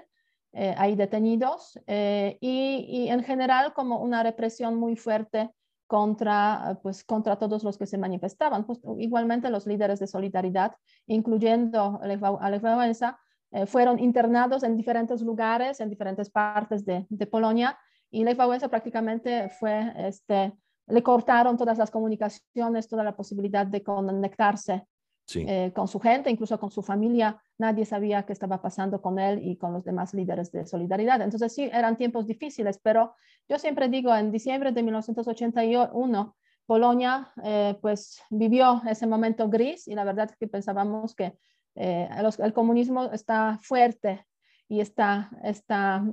eh, 0.58 0.75
ahí 0.79 0.97
detenidos 0.97 1.79
eh, 1.87 2.38
y, 2.41 3.08
en 3.11 3.23
general 3.23 3.75
como 3.75 4.00
una 4.00 4.23
represión 4.23 4.76
muy 4.76 4.97
fuerte 4.97 5.50
contra, 5.87 6.81
pues, 6.82 7.05
contra 7.05 7.37
todos 7.37 7.62
los 7.62 7.76
que 7.76 7.87
se 7.87 7.99
manifestaban. 7.99 8.64
Pues, 8.64 8.81
igualmente 8.99 9.50
los 9.50 9.67
líderes 9.67 10.00
de 10.00 10.06
solidaridad, 10.06 10.75
incluyendo 11.06 12.00
Alech 12.03 12.62
Wałęsa, 12.62 13.19
eh, 13.50 13.67
fueron 13.67 13.99
internados 13.99 14.62
en 14.62 14.79
diferentes 14.79 15.20
lugares, 15.20 15.81
en 15.81 15.91
diferentes 15.91 16.31
partes 16.31 16.87
de, 16.87 17.06
de 17.11 17.26
Polonia 17.26 17.79
y 18.11 18.25
Lech 18.25 18.38
Wałęsa 18.38 18.69
prácticamente 18.69 19.50
fue, 19.50 19.93
este, 20.08 20.55
le 20.87 21.03
cortaron 21.03 21.58
todas 21.58 21.76
las 21.76 21.91
comunicaciones, 21.91 22.88
toda 22.88 23.05
la 23.05 23.14
posibilidad 23.14 23.67
de 23.67 23.82
conectarse 23.82 24.87
eh, 25.34 25.73
con 25.75 25.88
su 25.88 25.99
gente, 25.99 26.31
incluso 26.31 26.58
con 26.61 26.70
su 26.70 26.82
familia. 26.82 27.40
Nadie 27.58 27.84
sabía 27.84 28.25
qué 28.25 28.32
estaba 28.32 28.62
pasando 28.62 29.00
con 29.00 29.19
él 29.19 29.40
y 29.43 29.56
con 29.56 29.73
los 29.73 29.84
demás 29.84 30.14
líderes 30.14 30.52
de 30.52 30.67
solidaridad. 30.67 31.20
Entonces 31.20 31.52
sí, 31.55 31.69
eran 31.73 31.96
tiempos 31.96 32.26
difíciles, 32.26 32.78
pero 32.78 33.14
yo 33.49 33.58
siempre 33.58 33.88
digo, 33.88 34.14
en 34.14 34.31
diciembre 34.31 34.73
de 34.73 34.82
1981, 34.82 36.36
Polonia 36.67 37.32
eh, 37.43 37.77
pues 37.81 38.20
vivió 38.31 38.82
ese 38.89 39.06
momento 39.06 39.48
gris 39.48 39.86
y 39.89 39.94
la 39.94 40.05
verdad 40.05 40.31
es 40.31 40.36
que 40.36 40.48
pensábamos 40.48 41.15
que 41.15 41.39
eh, 41.74 42.08
el 42.39 42.53
comunismo 42.53 43.05
está 43.12 43.58
fuerte 43.62 44.27
y 44.69 44.81
está, 44.81 45.31
está 45.44 46.05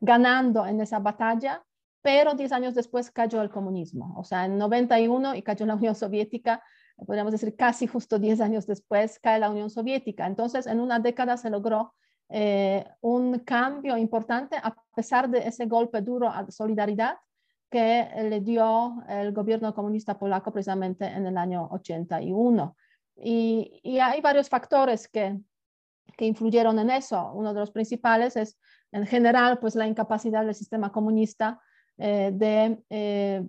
ganando 0.00 0.66
en 0.66 0.80
esa 0.80 0.98
batalla, 0.98 1.64
pero 2.02 2.34
10 2.34 2.52
años 2.52 2.74
después 2.74 3.10
cayó 3.10 3.40
el 3.42 3.50
comunismo, 3.50 4.14
o 4.16 4.24
sea, 4.24 4.44
en 4.44 4.58
91 4.58 5.36
y 5.36 5.42
cayó 5.42 5.66
la 5.66 5.76
Unión 5.76 5.94
Soviética, 5.94 6.62
podríamos 7.04 7.32
decir 7.32 7.54
casi 7.56 7.86
justo 7.86 8.18
10 8.18 8.40
años 8.40 8.66
después, 8.66 9.18
cae 9.18 9.38
la 9.38 9.50
Unión 9.50 9.70
Soviética. 9.70 10.26
Entonces, 10.26 10.66
en 10.66 10.80
una 10.80 10.98
década 10.98 11.36
se 11.36 11.50
logró 11.50 11.94
eh, 12.28 12.84
un 13.00 13.40
cambio 13.40 13.96
importante 13.96 14.56
a 14.56 14.74
pesar 14.94 15.28
de 15.28 15.46
ese 15.46 15.66
golpe 15.66 16.00
duro 16.00 16.28
a 16.28 16.50
solidaridad 16.50 17.16
que 17.70 18.08
le 18.28 18.40
dio 18.40 19.02
el 19.08 19.32
gobierno 19.32 19.74
comunista 19.74 20.18
polaco 20.18 20.52
precisamente 20.52 21.06
en 21.06 21.26
el 21.26 21.38
año 21.38 21.68
81. 21.70 22.76
Y, 23.16 23.80
y 23.82 23.98
hay 23.98 24.20
varios 24.20 24.48
factores 24.48 25.08
que, 25.08 25.38
que 26.16 26.26
influyeron 26.26 26.78
en 26.78 26.90
eso. 26.90 27.32
Uno 27.32 27.54
de 27.54 27.60
los 27.60 27.70
principales 27.70 28.36
es, 28.36 28.58
en 28.92 29.06
general, 29.06 29.58
pues 29.58 29.74
la 29.74 29.86
incapacidad 29.86 30.44
del 30.44 30.54
sistema 30.54 30.92
comunista 30.92 31.60
eh, 31.98 32.30
de 32.32 32.82
eh, 32.90 33.46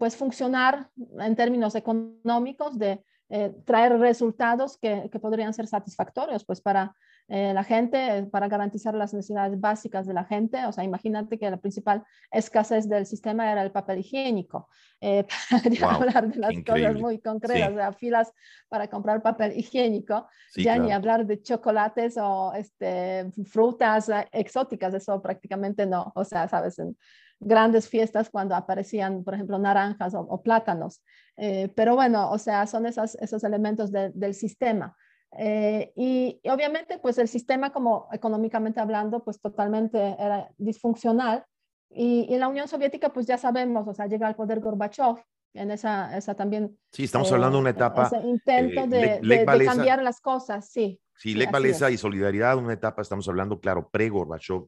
pues 0.00 0.16
funcionar 0.16 0.88
en 1.18 1.36
términos 1.36 1.74
económicos 1.74 2.78
de 2.78 3.04
eh, 3.28 3.54
traer 3.66 3.98
resultados 3.98 4.78
que, 4.78 5.10
que, 5.12 5.18
podrían 5.20 5.52
ser 5.52 5.66
satisfactorios 5.66 6.42
pues 6.46 6.62
para 6.62 6.96
eh, 7.28 7.52
la 7.52 7.62
gente, 7.62 8.24
para 8.32 8.48
garantizar 8.48 8.94
las 8.94 9.12
necesidades 9.12 9.60
básicas 9.60 10.06
de 10.06 10.14
la 10.14 10.24
gente. 10.24 10.64
O 10.64 10.72
sea, 10.72 10.84
imagínate 10.84 11.38
que 11.38 11.50
la 11.50 11.58
principal 11.58 12.02
escasez 12.32 12.88
del 12.88 13.04
sistema 13.04 13.52
era 13.52 13.62
el 13.62 13.72
papel 13.72 13.98
higiénico. 13.98 14.70
Eh, 15.02 15.26
para 15.80 15.96
hablar 15.96 16.32
de 16.32 16.38
las 16.40 16.54
cosas 16.66 16.94
muy 16.94 17.18
concretas, 17.18 17.70
o 17.70 17.74
sea, 17.74 17.92
filas 17.92 18.32
para 18.70 18.88
comprar 18.88 19.20
papel 19.20 19.52
higiénico, 19.54 20.26
ya 20.56 20.78
ni 20.78 20.92
hablar 20.92 21.26
de 21.26 21.42
chocolates 21.42 22.16
o 22.16 22.54
este, 22.54 23.30
frutas 23.44 24.10
exóticas, 24.32 24.94
eso 24.94 25.20
prácticamente 25.20 25.84
no. 25.84 26.10
O 26.14 26.24
sea, 26.24 26.48
sabes, 26.48 26.78
en, 26.78 26.96
grandes 27.40 27.88
fiestas 27.88 28.28
cuando 28.30 28.54
aparecían, 28.54 29.24
por 29.24 29.34
ejemplo, 29.34 29.58
naranjas 29.58 30.14
o, 30.14 30.42
plátanos. 30.42 31.02
Eh, 31.36 31.72
pero 31.74 31.94
bueno, 31.94 32.30
o 32.30 32.38
sea, 32.38 32.66
son 32.66 32.86
esas, 32.86 33.14
esos 33.16 33.42
elementos 33.44 33.90
del 33.90 34.34
sistema. 34.34 34.94
Eh, 35.38 35.92
y, 35.96 36.40
obviamente, 36.50 36.98
pues 36.98 37.18
el 37.18 37.28
sistema, 37.28 37.70
como 37.70 38.08
económicamente 38.12 38.80
hablando, 38.80 39.24
pues 39.24 39.40
totalmente 39.40 40.16
era 40.18 40.50
disfuncional. 40.58 41.44
Y, 41.88 42.32
en 42.32 42.40
la 42.40 42.48
Unión 42.48 42.68
Soviética, 42.68 43.12
pues 43.12 43.26
ya 43.26 43.38
sabemos, 43.38 43.88
o 43.88 43.94
sea, 43.94 44.06
llega 44.06 44.28
al 44.28 44.36
poder 44.36 44.60
Gorbachev 44.60 45.16
en 45.54 45.70
esa, 45.70 46.16
esa 46.16 46.34
también. 46.34 46.78
Sí, 46.92 47.04
estamos 47.04 47.32
hablando 47.32 47.56
de 47.56 47.62
una 47.62 47.70
etapa. 47.70 48.06
Ese 48.06 48.20
intento 48.26 48.86
de, 48.86 49.20
de, 49.20 49.64
cambiar 49.64 50.02
las 50.02 50.20
cosas, 50.20 50.68
sí. 50.70 51.00
Sí, 51.16 51.34
Lech 51.34 51.52
Walesa 51.52 51.90
y 51.90 51.96
Solidaridad, 51.96 52.56
una 52.56 52.72
etapa, 52.72 53.02
estamos 53.02 53.28
hablando, 53.28 53.60
claro, 53.60 53.88
pre-Gorbachev, 53.90 54.66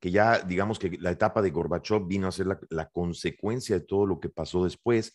que 0.00 0.10
ya 0.10 0.40
digamos 0.40 0.78
que 0.78 0.96
la 0.98 1.10
etapa 1.10 1.42
de 1.42 1.50
Gorbachev 1.50 2.06
vino 2.06 2.26
a 2.26 2.32
ser 2.32 2.46
la, 2.46 2.58
la 2.70 2.88
consecuencia 2.88 3.78
de 3.78 3.84
todo 3.84 4.06
lo 4.06 4.18
que 4.18 4.30
pasó 4.30 4.64
después. 4.64 5.14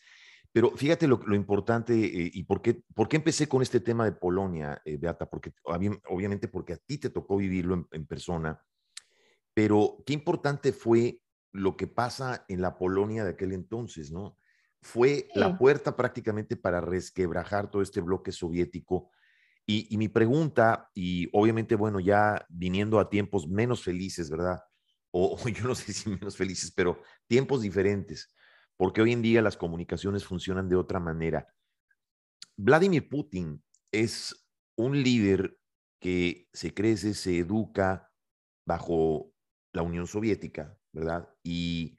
Pero 0.56 0.72
fíjate 0.72 1.06
lo, 1.06 1.20
lo 1.26 1.36
importante 1.36 1.94
eh, 1.94 2.32
y 2.34 2.44
por 2.44 2.62
qué, 2.62 2.82
por 2.94 3.10
qué 3.10 3.18
empecé 3.18 3.50
con 3.50 3.62
este 3.62 3.82
tema 3.82 4.06
de 4.06 4.14
Polonia, 4.14 4.82
eh, 4.86 4.96
Beata, 4.96 5.30
porque 5.30 5.52
obviamente 5.66 6.48
porque 6.48 6.72
a 6.72 6.78
ti 6.78 6.98
te 6.98 7.10
tocó 7.10 7.36
vivirlo 7.36 7.90
en, 7.92 8.06
persona, 8.06 8.64
pero 9.54 10.02
qué 10.06 10.14
importante 10.14 10.72
fue 10.72 11.20
lo 11.52 11.76
que 11.76 11.88
pasa 11.88 12.46
en 12.48 12.62
la 12.62 12.78
Polonia 12.78 13.26
de 13.26 13.32
aquel 13.32 13.52
entonces, 13.52 14.12
¿no? 14.12 14.38
Fue 14.82 15.28
la 15.36 15.58
puerta 15.58 15.94
prácticamente 15.98 16.56
para 16.56 16.80
resquebrajar 16.80 17.70
todo 17.70 17.82
este 17.82 18.00
bloque 18.00 18.32
soviético. 18.32 19.10
Y, 19.66 19.94
y, 19.94 19.98
mi 19.98 20.08
pregunta, 20.08 20.90
y 20.94 21.28
obviamente, 21.34 21.76
bueno, 21.76 22.00
ya 22.00 22.46
viniendo 22.48 23.00
a 23.00 23.10
tiempos 23.10 23.46
menos 23.46 23.84
felices, 23.84 24.30
¿verdad? 24.30 24.60
O, 25.18 25.38
yo 25.48 25.68
no 25.68 25.76
sé 25.76 25.94
si 25.94 26.10
menos 26.10 26.36
felices, 26.36 26.72
pero 26.76 27.02
tiempos 27.28 27.62
diferentes 27.62 28.36
porque 28.78 29.02
hoy 29.02 29.14
en 29.14 29.22
día 29.22 29.42
las 29.42 29.58
comunicaciones 29.58 30.26
funcionan 30.26 30.68
de 30.68 30.76
otra 30.76 31.00
manera. 31.00 31.48
Vladimir 32.58 33.08
Putin 33.08 33.64
es 33.92 34.46
un 34.76 35.02
líder 35.02 35.58
que 36.00 36.48
se 36.52 36.74
crece, 36.74 37.14
se 37.14 37.40
educa 37.40 38.12
bajo 38.66 39.32
la 39.72 39.82
Unión 39.82 40.08
Soviética, 40.08 40.78
¿verdad? 40.92 41.30
Y 41.44 41.98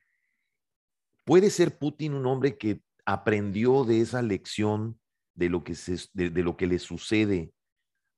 puede 1.24 1.50
ser 1.50 1.78
Putin 1.78 2.14
un 2.14 2.26
hombre 2.26 2.58
que 2.58 2.82
aprendió 3.06 3.84
de 3.84 4.00
esa 4.00 4.20
lección 4.20 5.00
de 5.34 5.48
lo 5.48 5.64
que, 5.64 5.74
de 6.12 6.42
lo 6.42 6.56
que 6.56 6.66
le 6.66 6.78
sucede 6.78 7.52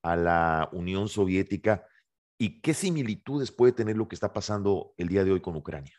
a 0.03 0.17
la 0.17 0.69
Unión 0.73 1.09
Soviética 1.09 1.87
y 2.39 2.61
qué 2.61 2.73
similitudes 2.73 3.51
puede 3.51 3.73
tener 3.73 3.97
lo 3.97 4.09
que 4.09 4.15
está 4.15 4.33
pasando 4.33 4.95
el 4.97 5.09
día 5.09 5.25
de 5.25 5.33
hoy 5.33 5.41
con 5.41 5.57
Ucrania. 5.57 5.95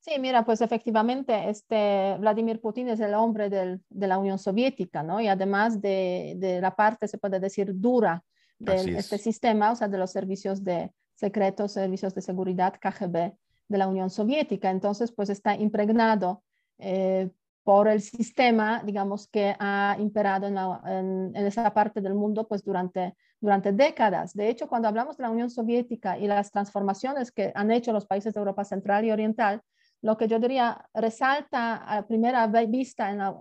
Sí, 0.00 0.12
mira, 0.20 0.44
pues 0.44 0.60
efectivamente, 0.60 1.50
este 1.50 2.16
Vladimir 2.18 2.60
Putin 2.60 2.88
es 2.88 3.00
el 3.00 3.12
hombre 3.14 3.50
del, 3.50 3.82
de 3.90 4.06
la 4.06 4.18
Unión 4.18 4.38
Soviética, 4.38 5.02
¿no? 5.02 5.20
Y 5.20 5.26
además 5.26 5.82
de, 5.82 6.34
de 6.38 6.60
la 6.60 6.76
parte, 6.76 7.08
se 7.08 7.18
puede 7.18 7.40
decir, 7.40 7.72
dura 7.74 8.22
de 8.58 8.96
este 8.96 9.18
sistema, 9.18 9.72
o 9.72 9.76
sea, 9.76 9.88
de 9.88 9.98
los 9.98 10.12
servicios 10.12 10.62
de 10.64 10.92
secretos, 11.14 11.72
servicios 11.72 12.14
de 12.14 12.22
seguridad 12.22 12.74
KGB 12.80 13.32
de 13.68 13.78
la 13.78 13.88
Unión 13.88 14.08
Soviética. 14.10 14.70
Entonces, 14.70 15.12
pues 15.12 15.28
está 15.28 15.56
impregnado 15.56 16.42
eh, 16.78 17.30
por 17.64 17.88
el 17.88 18.00
sistema, 18.00 18.82
digamos, 18.84 19.26
que 19.26 19.56
ha 19.58 19.96
imperado 19.98 20.46
en, 20.46 21.34
en, 21.34 21.46
esa 21.46 21.72
parte 21.74 22.00
del 22.00 22.14
mundo, 22.14 22.46
pues 22.46 22.62
durante, 22.62 23.16
durante 23.40 23.72
décadas. 23.72 24.34
De 24.34 24.48
hecho, 24.48 24.68
cuando 24.68 24.88
hablamos 24.88 25.16
de 25.16 25.22
la 25.22 25.30
Unión 25.30 25.50
Soviética 25.50 26.18
y 26.18 26.26
las 26.26 26.50
transformaciones 26.50 27.32
que 27.32 27.52
han 27.54 27.70
hecho 27.70 27.92
los 27.92 28.06
países 28.06 28.34
de 28.34 28.40
Europa 28.40 28.64
Central 28.64 29.04
y 29.04 29.12
Oriental, 29.12 29.62
lo 30.02 30.16
que 30.16 30.28
yo 30.28 30.38
diría 30.38 30.86
resalta 30.94 31.76
a 31.76 32.06
primera 32.06 32.46
vista 32.46 33.34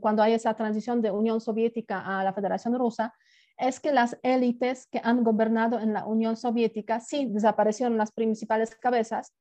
cuando 0.00 0.22
hay 0.22 0.34
esa 0.34 0.54
transición 0.54 1.00
de 1.00 1.10
Unión 1.10 1.40
Soviética 1.40 2.00
a 2.00 2.22
la 2.22 2.32
Federación 2.32 2.78
Rusa, 2.78 3.14
es 3.58 3.80
que 3.80 3.92
las 3.92 4.18
élites 4.22 4.86
que 4.86 5.00
han 5.02 5.22
gobernado 5.24 5.78
en 5.78 5.92
la 5.92 6.06
Unión 6.06 6.36
Soviética 6.36 7.00
sí 7.00 7.26
desaparecieron 7.30 7.96
las 7.96 8.12
principales 8.12 8.74
cabezas, 8.76 9.32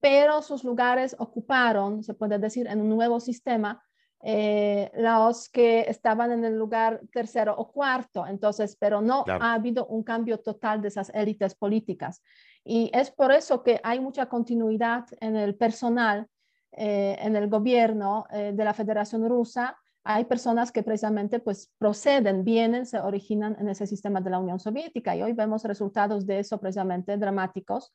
pero 0.00 0.42
sus 0.42 0.64
lugares 0.64 1.16
ocuparon, 1.18 2.02
se 2.02 2.14
puede 2.14 2.38
decir, 2.38 2.66
en 2.66 2.80
un 2.80 2.88
nuevo 2.88 3.20
sistema, 3.20 3.82
eh, 4.20 4.90
los 4.96 5.48
que 5.48 5.84
estaban 5.88 6.32
en 6.32 6.44
el 6.44 6.58
lugar 6.58 7.00
tercero 7.12 7.54
o 7.56 7.70
cuarto. 7.70 8.26
Entonces, 8.26 8.76
pero 8.78 9.00
no 9.00 9.24
ha 9.28 9.54
habido 9.54 9.86
un 9.86 10.02
cambio 10.02 10.40
total 10.40 10.82
de 10.82 10.88
esas 10.88 11.10
élites 11.14 11.54
políticas. 11.54 12.22
Y 12.64 12.90
es 12.92 13.12
por 13.12 13.30
eso 13.30 13.62
que 13.62 13.80
hay 13.84 14.00
mucha 14.00 14.26
continuidad 14.26 15.06
en 15.20 15.36
el 15.36 15.54
personal, 15.54 16.26
eh, 16.72 17.16
en 17.20 17.36
el 17.36 17.48
gobierno 17.48 18.26
eh, 18.30 18.52
de 18.52 18.64
la 18.64 18.74
Federación 18.74 19.28
Rusa. 19.28 19.76
Hay 20.02 20.24
personas 20.24 20.72
que 20.72 20.82
precisamente 20.82 21.38
pues 21.38 21.72
proceden, 21.78 22.42
vienen, 22.42 22.86
se 22.86 22.98
originan 22.98 23.56
en 23.60 23.68
ese 23.68 23.86
sistema 23.86 24.20
de 24.20 24.30
la 24.30 24.40
Unión 24.40 24.58
Soviética 24.58 25.14
y 25.14 25.22
hoy 25.22 25.32
vemos 25.32 25.62
resultados 25.62 26.26
de 26.26 26.40
eso 26.40 26.58
precisamente 26.58 27.16
dramáticos. 27.16 27.94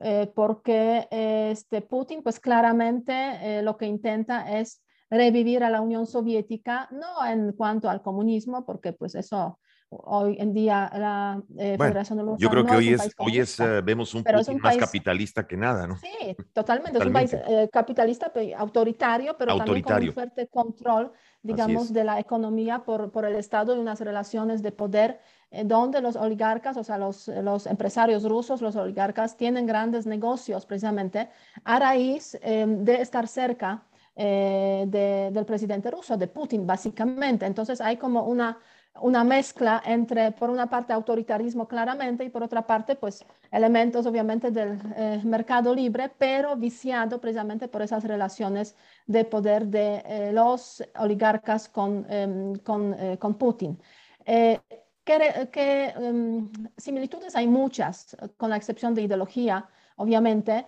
Eh, 0.00 0.32
porque 0.34 1.08
este 1.10 1.82
Putin 1.82 2.22
pues 2.22 2.38
claramente 2.38 3.60
lo 3.62 3.76
que 3.76 3.86
intenta 3.86 4.58
es 4.60 4.80
revivir 5.10 5.64
a 5.64 5.70
la 5.70 5.80
Unión 5.80 6.06
Soviética, 6.06 6.88
no 6.90 7.24
en 7.26 7.52
cuanto 7.52 7.88
al 7.88 8.02
comunismo, 8.02 8.64
porque 8.64 8.92
pues 8.92 9.14
eso 9.14 9.58
hoy 9.90 10.36
en 10.38 10.52
día 10.52 10.90
la 10.94 11.42
eh, 11.56 11.76
Federación 11.78 12.18
de 12.18 12.34
Yo 12.38 12.50
creo 12.50 12.66
que 12.66 12.76
hoy 12.76 12.88
es, 12.90 13.10
hoy 13.16 13.38
es 13.38 13.58
eh, 13.60 13.80
vemos 13.80 14.14
un 14.14 14.22
Putin 14.22 14.58
más 14.58 14.76
capitalista 14.76 15.46
que 15.46 15.56
nada, 15.56 15.86
¿no? 15.86 15.96
Sí, 15.96 16.36
totalmente. 16.52 16.98
Es 16.98 17.06
un 17.06 17.12
país 17.12 17.32
eh, 17.32 17.68
capitalista, 17.72 18.30
autoritario, 18.56 19.36
pero 19.38 19.56
también 19.56 19.82
con 19.82 20.02
un 20.02 20.12
fuerte 20.12 20.48
control, 20.48 21.12
digamos, 21.42 21.92
de 21.92 22.04
la 22.04 22.20
economía 22.20 22.80
por, 22.80 23.10
por 23.10 23.24
el 23.24 23.36
Estado 23.36 23.74
y 23.74 23.78
unas 23.78 24.00
relaciones 24.00 24.62
de 24.62 24.72
poder 24.72 25.20
donde 25.64 26.02
los 26.02 26.16
oligarcas, 26.16 26.76
o 26.76 26.84
sea, 26.84 26.98
los, 26.98 27.28
los, 27.28 27.66
empresarios 27.66 28.24
rusos, 28.24 28.60
los 28.60 28.76
oligarcas, 28.76 29.38
tienen 29.38 29.64
grandes 29.66 30.04
negocios 30.04 30.66
precisamente 30.66 31.30
a 31.64 31.78
raíz 31.78 32.38
de 32.42 33.00
estar 33.00 33.26
cerca 33.26 33.87
del 34.18 35.46
presidente 35.46 35.90
ruso, 35.90 36.16
de 36.16 36.26
Putin, 36.26 36.66
básicamente. 36.66 37.46
Entonces 37.46 37.80
hay 37.80 37.96
como 37.96 38.24
una 38.24 38.58
una 39.00 39.24
mezcla 39.24 39.82
entre, 39.84 40.32
por 40.32 40.50
una 40.50 40.68
parte, 40.68 40.92
autoritarismo 40.92 41.66
claramente 41.68 42.24
y 42.24 42.30
por 42.30 42.42
otra 42.42 42.66
parte, 42.66 42.96
pues 42.96 43.24
elementos 43.50 44.06
obviamente 44.06 44.50
del 44.50 44.78
eh, 44.96 45.20
mercado 45.24 45.74
libre, 45.74 46.10
pero 46.18 46.56
viciado 46.56 47.20
precisamente 47.20 47.68
por 47.68 47.82
esas 47.82 48.04
relaciones 48.04 48.76
de 49.06 49.24
poder 49.24 49.66
de 49.66 50.02
eh, 50.04 50.32
los 50.32 50.82
oligarcas 50.98 51.68
con, 51.68 52.06
em, 52.08 52.54
con, 52.56 52.94
eh, 52.94 53.18
con, 53.18 53.34
Putin. 53.34 53.78
¿Qué, 54.24 55.94
em, 55.96 56.50
similitudes 56.76 57.34
hay 57.34 57.46
muchas, 57.46 58.16
con 58.36 58.50
la 58.50 58.56
excepción 58.56 58.94
de 58.94 59.02
ideología, 59.02 59.68
obviamente, 59.98 60.66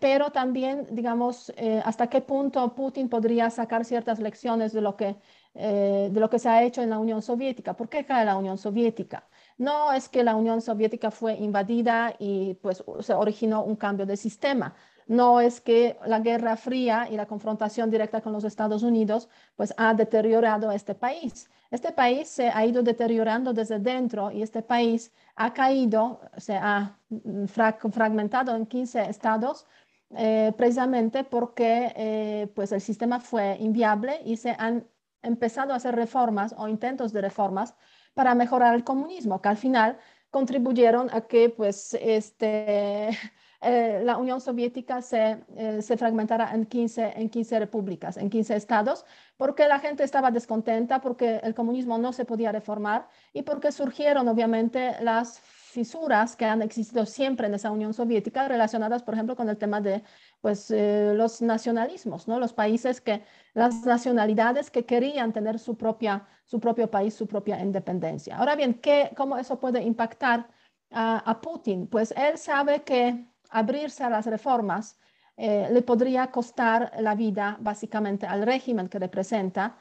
pero 0.00 0.30
también, 0.30 0.86
digamos, 0.92 1.52
hasta 1.84 2.06
qué 2.06 2.20
punto 2.20 2.74
Putin 2.74 3.08
podría 3.08 3.50
sacar 3.50 3.84
ciertas 3.84 4.20
lecciones 4.20 4.72
de 4.72 4.80
lo 4.80 4.96
que 4.96 5.16
eh, 5.58 6.10
de 6.12 6.20
lo 6.20 6.28
que 6.28 6.38
se 6.38 6.50
ha 6.50 6.62
hecho 6.62 6.82
en 6.82 6.90
la 6.90 6.98
Unión 6.98 7.22
Soviética. 7.22 7.74
¿Por 7.74 7.88
qué 7.88 8.04
cae 8.04 8.26
la 8.26 8.36
Unión 8.36 8.58
Soviética? 8.58 9.26
No 9.56 9.90
es 9.90 10.06
que 10.10 10.22
la 10.22 10.36
Unión 10.36 10.60
Soviética 10.60 11.10
fue 11.10 11.32
invadida 11.34 12.14
y 12.18 12.54
pues 12.60 12.84
se 13.00 13.14
originó 13.14 13.64
un 13.64 13.76
cambio 13.76 14.04
de 14.04 14.18
sistema. 14.18 14.74
No 15.06 15.40
es 15.40 15.60
que 15.60 15.98
la 16.06 16.20
Guerra 16.20 16.56
Fría 16.56 17.08
y 17.10 17.16
la 17.16 17.26
confrontación 17.26 17.90
directa 17.90 18.20
con 18.20 18.32
los 18.32 18.44
Estados 18.44 18.82
Unidos 18.82 19.28
pues 19.56 19.72
ha 19.76 19.94
deteriorado 19.94 20.72
este 20.72 20.94
país. 20.94 21.48
Este 21.70 21.92
país 21.92 22.28
se 22.28 22.48
ha 22.48 22.64
ido 22.64 22.82
deteriorando 22.82 23.52
desde 23.52 23.78
dentro 23.78 24.30
y 24.30 24.42
este 24.42 24.62
país 24.62 25.12
ha 25.36 25.52
caído, 25.52 26.20
se 26.36 26.56
ha 26.56 26.98
fragmentado 27.46 28.54
en 28.56 28.66
15 28.66 29.08
estados 29.08 29.66
eh, 30.10 30.52
precisamente 30.56 31.24
porque 31.24 31.92
eh, 31.96 32.52
pues 32.54 32.72
el 32.72 32.80
sistema 32.80 33.20
fue 33.20 33.56
inviable 33.60 34.20
y 34.24 34.36
se 34.36 34.54
han 34.58 34.86
empezado 35.22 35.72
a 35.72 35.76
hacer 35.76 35.96
reformas 35.96 36.54
o 36.56 36.68
intentos 36.68 37.12
de 37.12 37.20
reformas 37.20 37.74
para 38.14 38.34
mejorar 38.34 38.74
el 38.74 38.84
comunismo, 38.84 39.42
que 39.42 39.48
al 39.48 39.56
final 39.56 39.98
contribuyeron 40.30 41.10
a 41.12 41.22
que 41.22 41.50
pues, 41.50 41.94
este, 42.00 43.10
eh, 43.60 44.02
la 44.04 44.16
Unión 44.16 44.40
Soviética 44.40 45.02
se, 45.02 45.44
eh, 45.56 45.82
se, 45.82 45.96
fragmentara 45.96 46.52
en 46.54 46.66
15, 46.66 47.14
en 47.16 47.28
15 47.28 47.58
repúblicas, 47.58 48.16
en 48.16 48.30
15 48.30 48.56
estados, 48.56 49.04
porque 49.36 49.68
la 49.68 49.78
gente 49.78 50.04
estaba 50.04 50.30
descontenta, 50.30 51.00
porque 51.00 51.40
el 51.42 51.54
comunismo 51.54 51.98
no 51.98 52.12
se 52.12 52.24
podía 52.24 52.52
reformar 52.52 53.08
y 53.32 53.42
porque 53.42 53.72
surgieron 53.72 54.28
obviamente 54.28 54.94
las 55.00 55.40
fisuras 55.76 56.36
que 56.36 56.46
han 56.46 56.62
existido 56.62 57.04
siempre 57.04 57.46
en 57.46 57.54
esa 57.54 57.70
Unión 57.70 57.92
Soviética 57.92 58.48
relacionadas, 58.48 59.02
por 59.02 59.12
ejemplo, 59.12 59.36
con 59.36 59.50
el 59.50 59.58
tema 59.58 59.78
de 59.82 60.02
pues, 60.40 60.70
eh, 60.70 61.12
los 61.14 61.42
nacionalismos, 61.42 62.26
¿no? 62.26 62.40
los 62.40 62.54
países 62.54 63.02
que, 63.02 63.22
las 63.52 63.84
nacionalidades 63.84 64.70
que 64.70 64.86
querían 64.86 65.34
tener 65.34 65.58
su, 65.58 65.76
propia, 65.76 66.26
su 66.46 66.60
propio 66.60 66.90
país, 66.90 67.12
su 67.14 67.26
propia 67.26 67.60
independencia. 67.60 68.38
Ahora 68.38 68.56
bien, 68.56 68.72
¿qué, 68.80 69.10
¿cómo 69.14 69.36
eso 69.36 69.60
puede 69.60 69.82
impactar 69.82 70.48
a, 70.90 71.40
Putin? 71.42 71.86
Pues 71.88 72.14
él 72.16 72.38
sabe 72.38 72.82
que 72.82 73.26
abrirse 73.50 74.04
a 74.04 74.10
las 74.10 74.26
reformas 74.26 74.98
eh, 75.36 75.68
le 75.70 75.82
podría 75.82 76.30
costar 76.30 76.92
la 76.98 77.14
vida 77.14 77.58
básicamente 77.60 78.26
al 78.26 78.42
régimen 78.42 78.88
que 78.88 78.98
representa 78.98 79.76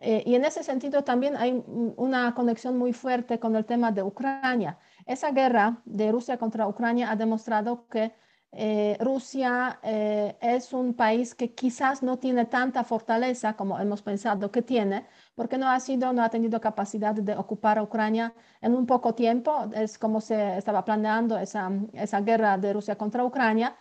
eh, 0.00 0.22
y 0.24 0.34
en 0.34 0.44
ese 0.44 0.62
sentido 0.62 1.04
también 1.04 1.36
hay 1.36 1.62
una 1.96 2.34
conexión 2.34 2.78
muy 2.78 2.94
fuerte 2.94 3.38
con 3.38 3.54
el 3.54 3.66
tema 3.66 3.92
de 3.92 4.02
Ucrania. 4.02 4.78
Esa 5.04 5.30
guerra 5.30 5.82
de 5.84 6.10
Rusia 6.10 6.38
contra 6.38 6.66
Ucrania 6.66 7.10
ha 7.10 7.16
demostrado 7.16 7.86
que 7.86 8.14
eh, 8.52 8.96
Rusia 9.00 9.78
eh, 9.82 10.36
es 10.40 10.72
un 10.72 10.94
país 10.94 11.34
que 11.36 11.54
quizás 11.54 12.02
no 12.02 12.18
tiene 12.18 12.46
tanta 12.46 12.82
fortaleza 12.82 13.54
como 13.54 13.78
hemos 13.78 14.02
pensado 14.02 14.50
que 14.50 14.62
tiene, 14.62 15.06
porque 15.36 15.56
no 15.56 15.68
ha 15.70 15.78
sido, 15.78 16.12
no 16.12 16.22
ha 16.24 16.30
tenido 16.30 16.60
capacidad 16.60 17.14
de 17.14 17.36
ocupar 17.36 17.80
Ucrania 17.80 18.34
en 18.60 18.74
un 18.74 18.86
poco 18.86 19.14
tiempo, 19.14 19.70
es 19.74 19.98
como 19.98 20.20
se 20.20 20.58
estaba 20.58 20.84
planeando 20.84 21.38
esa, 21.38 21.70
esa 21.92 22.20
guerra 22.22 22.58
de 22.58 22.72
Rusia 22.72 22.96
contra 22.96 23.24
Ucrania, 23.24 23.76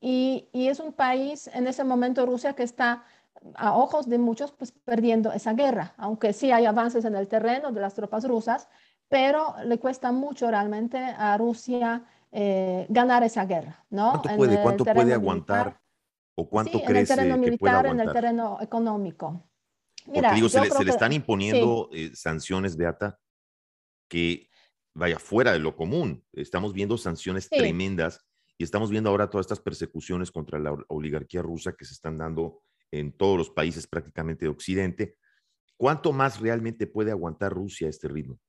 y, 0.00 0.48
y, 0.52 0.68
es 0.68 0.80
un 0.80 0.92
país 0.92 1.48
en 1.54 1.66
ese 1.66 1.82
momento 1.84 2.26
Rusia 2.26 2.54
que 2.54 2.62
está 2.62 3.04
a 3.54 3.76
ojos 3.76 4.08
de 4.08 4.18
muchos 4.18 4.52
pues 4.52 4.72
perdiendo 4.72 5.32
esa 5.32 5.52
guerra, 5.54 5.94
aunque 5.96 6.32
sí 6.32 6.50
hay 6.52 6.66
avances 6.66 7.04
en 7.04 7.14
el 7.16 7.28
terreno 7.28 7.72
de 7.72 7.80
las 7.80 7.94
tropas 7.94 8.26
rusas, 8.26 8.68
pero 9.08 9.54
le 9.64 9.78
cuesta 9.78 10.12
mucho 10.12 10.50
realmente 10.50 10.98
a 10.98 11.36
Rusia 11.38 12.04
eh, 12.36 12.86
ganar 12.88 13.22
esa 13.22 13.46
guerra, 13.46 13.86
¿no? 13.90 14.10
¿Cuánto 14.10 14.36
puede, 14.36 14.60
cuánto 14.60 14.84
puede 14.84 15.14
aguantar 15.14 15.80
o 16.34 16.48
cuánto 16.48 16.78
sí, 16.78 16.84
crece 16.84 16.90
en 16.90 16.98
el 16.98 17.06
terreno 17.06 17.34
que 17.34 17.40
militar, 17.40 17.86
en 17.86 18.00
el 18.00 18.12
terreno 18.12 18.58
económico. 18.60 19.48
Mira, 20.06 20.30
Porque 20.30 20.34
digo, 20.34 20.48
se 20.48 20.60
le, 20.60 20.70
se 20.70 20.84
le, 20.84 20.90
están 20.90 21.12
imponiendo 21.12 21.88
sí. 21.92 22.06
eh, 22.06 22.10
sanciones, 22.16 22.76
Beata, 22.76 23.20
que 24.08 24.50
vaya 24.94 25.20
fuera 25.20 25.52
de 25.52 25.60
lo 25.60 25.76
común. 25.76 26.24
Estamos 26.32 26.72
viendo 26.72 26.98
sanciones 26.98 27.44
sí. 27.44 27.56
tremendas 27.56 28.26
y 28.58 28.64
estamos 28.64 28.90
viendo 28.90 29.10
ahora 29.10 29.30
todas 29.30 29.44
estas 29.44 29.60
persecuciones 29.60 30.32
contra 30.32 30.58
la 30.58 30.76
oligarquía 30.88 31.40
rusa 31.40 31.74
que 31.74 31.84
se 31.84 31.94
están 31.94 32.18
dando 32.18 32.62
en 32.90 33.12
todos 33.12 33.38
los 33.38 33.50
países 33.50 33.86
prácticamente 33.86 34.46
de 34.46 34.50
Occidente. 34.50 35.18
¿Cuánto 35.76 36.12
más 36.12 36.40
realmente 36.40 36.88
puede 36.88 37.12
aguantar 37.12 37.52
Rusia 37.52 37.88
este 37.88 38.08
ritmo? 38.08 38.40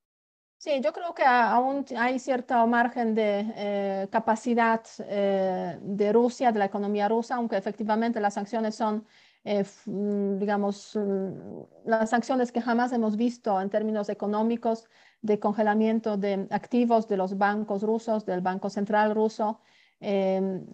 Sí, 0.57 0.81
yo 0.81 0.93
creo 0.93 1.13
que 1.13 1.23
aún 1.23 1.85
hay 1.97 2.17
cierto 2.17 2.65
margen 2.65 3.13
de 3.13 3.53
eh, 3.55 4.07
capacidad 4.11 4.81
eh, 4.99 5.77
de 5.81 6.13
Rusia, 6.13 6.51
de 6.51 6.59
la 6.59 6.65
economía 6.65 7.07
rusa, 7.07 7.35
aunque 7.35 7.57
efectivamente 7.57 8.19
las 8.19 8.33
sanciones 8.33 8.73
son, 8.75 9.05
eh, 9.43 9.63
digamos, 9.85 10.97
las 11.85 12.09
sanciones 12.09 12.51
que 12.51 12.61
jamás 12.61 12.93
hemos 12.93 13.15
visto 13.15 13.61
en 13.61 13.69
términos 13.69 14.09
económicos 14.09 14.85
de 15.21 15.39
congelamiento 15.39 16.17
de 16.17 16.47
activos 16.49 17.07
de 17.07 17.17
los 17.17 17.37
bancos 17.37 17.83
rusos, 17.83 18.25
del 18.25 18.41
Banco 18.41 18.69
Central 18.69 19.13
ruso, 19.13 19.59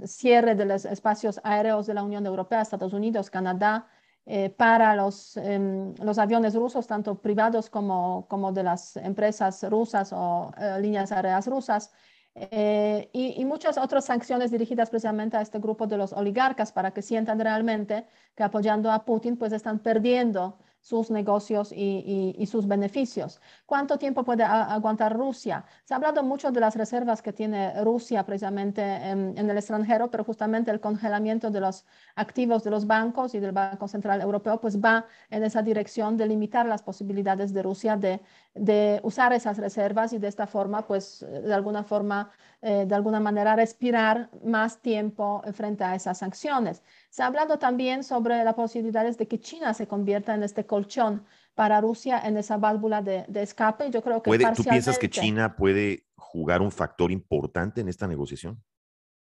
cierre 0.05 0.55
de 0.55 0.65
los 0.65 0.85
espacios 0.85 1.39
aéreos 1.43 1.85
de 1.87 1.93
la 1.93 2.03
Unión 2.03 2.25
Europea, 2.25 2.61
Estados 2.61 2.93
Unidos, 2.93 3.29
Canadá, 3.29 3.87
eh, 4.33 4.49
para 4.49 4.95
los, 4.95 5.35
eh, 5.35 5.59
los, 6.01 6.17
aviones 6.17 6.55
rusos, 6.55 6.87
tanto 6.87 7.15
privados 7.19 7.69
como, 7.69 8.27
como 8.29 8.53
de 8.53 8.63
las 8.63 8.95
empresas 8.95 9.61
rusas 9.69 10.13
o 10.13 10.53
eh, 10.57 10.77
líneas 10.79 11.11
aéreas 11.11 11.47
rusas, 11.47 11.91
y, 12.33 13.35
y, 13.41 13.43
muchas 13.43 13.77
otras 13.77 14.05
sanciones 14.05 14.49
dirigidas 14.51 14.89
precisamente 14.89 15.35
a 15.35 15.41
este 15.41 15.59
grupo 15.59 15.85
de 15.85 15.97
los 15.97 16.13
oligarcas 16.13 16.71
para 16.71 16.91
que 16.91 17.01
sientan 17.01 17.41
realmente 17.41 18.05
que 18.33 18.43
apoyando 18.43 18.89
a 18.89 19.03
Putin 19.03 19.35
pues 19.35 19.51
están 19.51 19.79
perdiendo 19.79 20.57
sus 20.81 21.11
negocios 21.11 21.71
y, 21.71 22.35
y, 22.37 22.45
sus 22.47 22.67
beneficios. 22.67 23.39
¿Cuánto 23.67 23.97
tiempo 23.97 24.23
puede 24.23 24.43
aguantar 24.43 25.15
Rusia? 25.15 25.63
Se 25.83 25.93
ha 25.93 25.97
hablado 25.97 26.23
mucho 26.23 26.51
de 26.51 26.59
las 26.59 26.75
reservas 26.75 27.21
que 27.21 27.31
tiene 27.31 27.83
Rusia 27.83 28.25
precisamente 28.25 28.81
en, 28.81 29.37
en, 29.37 29.49
el 29.49 29.57
extranjero, 29.57 30.09
pero 30.09 30.23
justamente 30.23 30.71
el 30.71 30.79
congelamiento 30.79 31.51
de 31.51 31.59
los 31.59 31.85
activos 32.15 32.63
de 32.63 32.71
los 32.71 32.87
bancos 32.87 33.35
y 33.35 33.39
del 33.39 33.51
Banco 33.51 33.87
Central 33.87 34.21
Europeo 34.21 34.59
pues 34.59 34.79
va 34.79 35.05
en 35.29 35.43
esa 35.43 35.61
dirección 35.61 36.17
de 36.17 36.25
limitar 36.25 36.65
las 36.65 36.81
posibilidades 36.81 37.53
de 37.53 37.61
Rusia 37.61 37.95
de, 37.95 38.19
de 38.53 38.99
usar 39.03 39.31
esas 39.33 39.57
reservas 39.57 40.11
y 40.13 40.17
de 40.17 40.27
esta 40.27 40.45
forma 40.45 40.85
pues 40.85 41.25
de 41.29 41.53
alguna 41.53 41.83
forma 41.83 42.31
eh, 42.61 42.85
de 42.85 42.93
alguna 42.93 43.19
manera 43.19 43.55
respirar 43.55 44.29
más 44.43 44.81
tiempo 44.81 45.41
frente 45.53 45.83
a 45.83 45.95
esas 45.95 46.17
sanciones. 46.17 46.83
Se 47.09 47.23
ha 47.23 47.27
hablado 47.27 47.57
también 47.57 48.03
sobre 48.03 48.43
las 48.43 48.53
posibilidades 48.53 49.17
de 49.17 49.27
que 49.27 49.39
China 49.39 49.73
se 49.73 49.87
convierta 49.87 50.35
en 50.35 50.43
este 50.43 50.65
colchón 50.65 51.25
para 51.55 51.81
Rusia 51.81 52.21
en 52.23 52.37
esa 52.37 52.57
válvula 52.57 53.01
de, 53.01 53.25
de 53.27 53.41
escape. 53.41 53.89
Yo 53.89 54.01
creo 54.01 54.21
que 54.21 54.29
¿Puede, 54.29 54.51
¿Tú 54.53 54.63
piensas 54.63 54.99
que 54.99 55.09
China 55.09 55.55
puede 55.55 56.05
jugar 56.15 56.61
un 56.61 56.71
factor 56.71 57.11
importante 57.11 57.81
en 57.81 57.89
esta 57.89 58.07
negociación? 58.07 58.61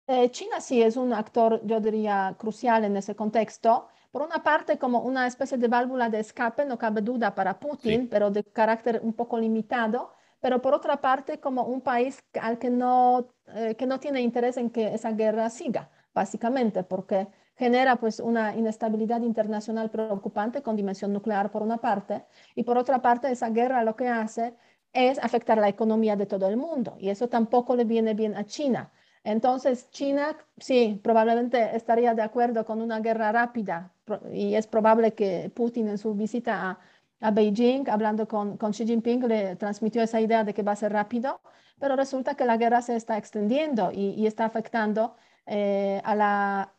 Eh, 0.08 0.32
China 0.32 0.60
sí 0.60 0.82
es 0.82 0.98
un 0.98 1.14
actor, 1.14 1.62
yo 1.64 1.80
diría, 1.80 2.36
crucial 2.40 2.84
en 2.84 2.98
ese 2.98 3.16
contexto. 3.16 3.90
Por 4.12 4.22
una 4.24 4.42
parte, 4.44 4.78
como 4.78 5.02
una 5.02 5.28
especie 5.28 5.58
de 5.58 5.68
válvula 5.68 6.10
de 6.10 6.20
escape, 6.20 6.66
no 6.66 6.78
cabe 6.78 7.02
duda 7.02 7.36
para 7.36 7.60
Putin, 7.60 8.02
sí. 8.02 8.08
pero 8.10 8.32
de 8.32 8.44
carácter 8.44 9.00
un 9.04 9.14
poco 9.14 9.38
limitado 9.38 10.14
pero 10.40 10.62
por 10.62 10.74
otra 10.74 11.02
parte 11.02 11.40
como 11.40 11.64
un 11.64 11.82
país 11.82 12.24
al 12.42 12.58
que 12.60 12.70
no, 12.70 13.28
eh, 13.48 13.76
que 13.76 13.86
no 13.86 14.00
tiene 14.00 14.22
interés 14.22 14.58
en 14.58 14.70
que 14.70 14.94
esa 14.94 15.12
guerra 15.12 15.50
siga, 15.50 15.90
básicamente, 16.14 16.84
porque 16.84 17.28
genera 17.56 17.98
pues 17.98 18.20
una 18.20 18.56
inestabilidad 18.56 19.22
internacional 19.22 19.90
preocupante 19.90 20.62
con 20.62 20.76
dimensión 20.78 21.12
nuclear 21.12 21.52
por 21.52 21.62
una 21.62 21.78
parte, 21.78 22.26
y 22.56 22.64
por 22.64 22.78
otra 22.78 23.02
parte 23.02 23.32
esa 23.32 23.50
guerra 23.50 23.84
lo 23.84 23.96
que 23.96 24.08
hace 24.08 24.56
es 24.94 25.20
afectar 25.20 25.58
la 25.58 25.70
economía 25.70 26.16
de 26.16 26.26
todo 26.26 26.48
el 26.48 26.58
mundo, 26.58 26.96
y 27.00 27.10
eso 27.10 27.28
tampoco 27.28 27.76
le 27.76 27.84
viene 27.84 28.14
bien 28.14 28.36
a 28.36 28.46
China. 28.46 28.92
Entonces, 29.24 29.90
China 29.92 30.38
sí, 30.58 31.00
probablemente 31.04 31.76
estaría 31.76 32.14
de 32.14 32.22
acuerdo 32.22 32.66
con 32.66 32.82
una 32.82 33.02
guerra 33.02 33.32
rápida 33.34 33.92
y 34.34 34.56
es 34.56 34.68
probable 34.68 35.14
que 35.14 35.52
Putin 35.54 35.90
en 35.90 35.98
su 35.98 36.14
visita 36.14 36.70
a 36.70 36.80
a 37.22 37.32
Beijing, 37.32 37.90
hablando 37.90 38.28
con, 38.28 38.58
con, 38.58 38.72
Xi 38.72 38.86
Jinping, 38.86 39.28
le 39.28 39.56
transmitió 39.56 40.02
esa 40.02 40.22
idea 40.22 40.44
de 40.44 40.54
que 40.54 40.64
va 40.64 40.72
a 40.74 40.76
ser 40.76 40.94
rápido, 40.94 41.42
pero 41.80 41.96
resulta 41.96 42.36
que 42.36 42.46
la 42.46 42.58
guerra 42.58 42.82
se 42.82 42.96
está 42.96 43.18
extendiendo 43.18 43.92
y, 43.92 44.12
y 44.12 44.28
está 44.28 44.46
afectando 44.46 45.16
eh, 45.46 46.02
a, 46.04 46.16
la, 46.16 46.74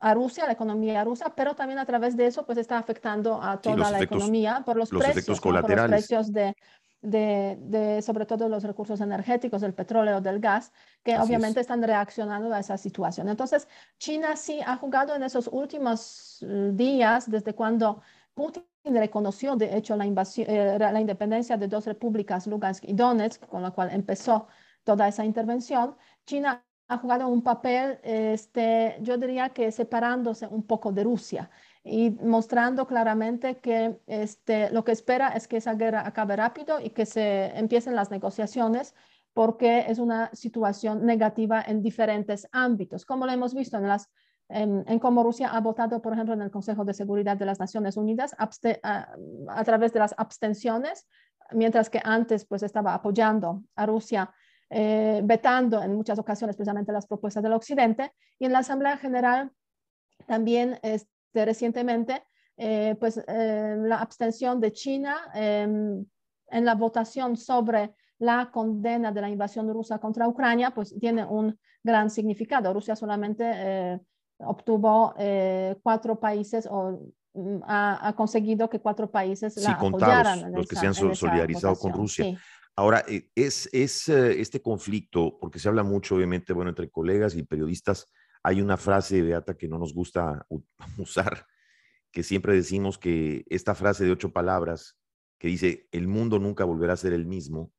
a 0.00 0.14
Rusia, 0.14 0.44
a 0.44 0.46
la 0.46 0.52
economía 0.52 1.02
rusa, 1.04 1.32
pero 1.34 1.54
también 1.54 1.78
a 1.78 1.86
través 1.86 2.16
de 2.16 2.26
eso 2.26 2.44
pues 2.44 2.58
está 2.58 2.78
afectando 2.78 3.42
a 3.42 3.60
toda 3.60 3.76
sí, 3.76 3.80
la 3.80 3.98
efectos, 3.98 4.16
economía 4.18 4.62
por 4.64 4.76
los, 4.76 4.92
los 4.92 5.02
precios, 5.02 5.44
¿no? 5.44 5.62
por 5.62 5.70
los 5.70 5.88
precios 5.88 6.32
de, 6.32 6.54
de, 7.06 7.56
de, 7.60 8.02
sobre 8.02 8.26
todo 8.26 8.48
los 8.48 8.64
recursos 8.64 9.00
energéticos, 9.00 9.60
del 9.60 9.74
petróleo, 9.74 10.20
del 10.20 10.40
gas, 10.40 10.72
que 11.04 11.14
Así 11.14 11.28
obviamente 11.28 11.60
es. 11.60 11.64
están 11.64 11.82
reaccionando 11.82 12.52
a 12.52 12.58
esa 12.58 12.76
situación. 12.76 13.28
Entonces, 13.28 13.68
China 13.98 14.34
sí 14.34 14.60
ha 14.66 14.76
jugado 14.76 15.14
en 15.14 15.22
esos 15.22 15.48
últimos 15.52 16.42
uh, 16.42 16.72
días, 16.72 17.30
desde 17.30 17.54
cuando 17.54 18.02
Putin 18.34 18.64
reconoció, 18.84 19.54
de 19.54 19.76
hecho, 19.76 19.96
la, 19.96 20.04
invasión, 20.04 20.46
eh, 20.50 20.78
la 20.78 21.00
independencia 21.00 21.56
de 21.56 21.68
dos 21.68 21.86
repúblicas, 21.86 22.46
Lugansk 22.48 22.84
y 22.84 22.92
Donetsk, 22.92 23.46
con 23.46 23.62
la 23.62 23.70
cual 23.70 23.90
empezó 23.92 24.48
toda 24.82 25.06
esa 25.06 25.24
intervención, 25.24 25.96
China 26.24 26.64
ha 26.88 26.98
jugado 26.98 27.28
un 27.28 27.42
papel, 27.42 27.98
este, 28.02 28.96
yo 29.00 29.16
diría 29.16 29.50
que 29.50 29.72
separándose 29.72 30.46
un 30.46 30.64
poco 30.64 30.92
de 30.92 31.04
Rusia 31.04 31.50
y 31.86 32.10
mostrando 32.10 32.86
claramente 32.88 33.58
que 33.58 34.00
este, 34.08 34.70
lo 34.70 34.84
que 34.84 34.90
espera 34.90 35.28
es 35.28 35.46
que 35.46 35.58
esa 35.58 35.74
guerra 35.74 36.04
acabe 36.04 36.34
rápido 36.34 36.80
y 36.80 36.90
que 36.90 37.06
se 37.06 37.56
empiecen 37.56 37.94
las 37.94 38.10
negociaciones 38.10 38.94
porque 39.32 39.84
es 39.86 40.00
una 40.00 40.30
situación 40.32 41.06
negativa 41.06 41.62
en 41.62 41.82
diferentes 41.82 42.48
ámbitos, 42.50 43.04
como 43.04 43.24
lo 43.24 43.32
hemos 43.32 43.54
visto 43.54 43.76
en 43.76 43.86
las 43.86 44.10
en, 44.48 44.84
en, 44.86 44.98
cómo 45.00 45.24
Rusia 45.24 45.48
ha 45.48 45.60
votado, 45.60 46.00
por 46.00 46.12
ejemplo, 46.12 46.32
en 46.32 46.42
el 46.42 46.52
Consejo 46.52 46.84
de 46.84 46.94
Seguridad 46.94 47.36
de 47.36 47.46
las 47.46 47.58
Naciones 47.58 47.96
Unidas 47.96 48.34
a, 48.38 48.48
a, 49.48 49.64
través 49.64 49.92
de 49.92 49.98
las 49.98 50.14
abstenciones, 50.16 51.08
mientras 51.50 51.90
que 51.90 52.00
antes 52.04 52.46
pues 52.46 52.62
estaba 52.62 52.94
apoyando 52.94 53.64
a 53.74 53.86
Rusia, 53.86 54.32
eh, 54.70 55.20
vetando 55.24 55.82
en 55.82 55.96
muchas 55.96 56.20
ocasiones 56.20 56.56
precisamente 56.56 56.92
las 56.92 57.08
propuestas 57.08 57.42
del 57.42 57.54
Occidente. 57.54 58.12
Y 58.38 58.46
en 58.46 58.52
la 58.52 58.60
Asamblea 58.60 58.96
General 58.96 59.50
también 60.26 60.78
este, 61.36 61.44
recientemente, 61.44 62.22
eh, 62.56 62.96
pues 62.98 63.18
eh, 63.18 63.76
la 63.78 63.96
abstención 63.96 64.60
de 64.60 64.72
China 64.72 65.16
en 65.34 66.64
la 66.64 66.74
votación 66.74 67.36
sobre 67.36 67.94
la 68.18 68.50
condena 68.50 69.12
de 69.12 69.20
la 69.20 69.28
invasión 69.28 69.68
rusa 69.70 69.98
contra 69.98 70.26
Ucrania, 70.26 70.70
pues 70.70 70.94
tiene 70.98 71.24
un 71.24 71.58
gran 71.82 72.08
significado. 72.08 72.72
Rusia 72.72 72.96
solamente 72.96 74.00
obtuvo 74.38 75.14
eh, 75.18 75.76
cuatro 75.82 76.18
países 76.18 76.66
o 76.70 77.12
mm, 77.34 77.62
ha, 77.64 78.08
ha, 78.08 78.14
conseguido 78.14 78.68
que 78.68 78.80
cuatro 78.80 79.10
países 79.10 79.54
sí, 79.54 79.62
la 79.62 79.78
contados, 79.78 80.14
apoyaran. 80.14 80.52
los 80.52 80.64
esa, 80.64 80.68
que 80.68 80.76
se 80.76 80.86
han 80.86 81.14
solidarizado 81.14 81.76
con 81.76 81.92
Rusia. 81.92 82.24
Sí. 82.24 82.38
Ahora, 82.76 83.04
es, 83.34 83.68
es 83.72 84.08
este 84.08 84.60
conflicto, 84.60 85.38
porque 85.40 85.58
se 85.58 85.68
habla 85.68 85.82
mucho, 85.82 86.14
obviamente, 86.14 86.52
bueno, 86.52 86.70
entre 86.70 86.90
colegas 86.90 87.34
y 87.34 87.42
periodistas, 87.42 88.06
hay 88.46 88.60
una 88.60 88.76
frase, 88.76 89.22
Beata, 89.22 89.56
que 89.56 89.66
no 89.66 89.76
nos 89.76 89.92
gusta 89.92 90.46
usar, 90.98 91.48
que 92.12 92.22
siempre 92.22 92.54
decimos 92.54 92.96
que 92.96 93.44
esta 93.50 93.74
frase 93.74 94.04
de 94.04 94.12
ocho 94.12 94.32
palabras, 94.32 94.96
que 95.40 95.48
dice, 95.48 95.88
el 95.90 96.06
mundo 96.06 96.38
nunca 96.38 96.64
volverá 96.64 96.92
a 96.92 96.96
ser 96.96 97.12
el 97.12 97.26
mismo, 97.26 97.72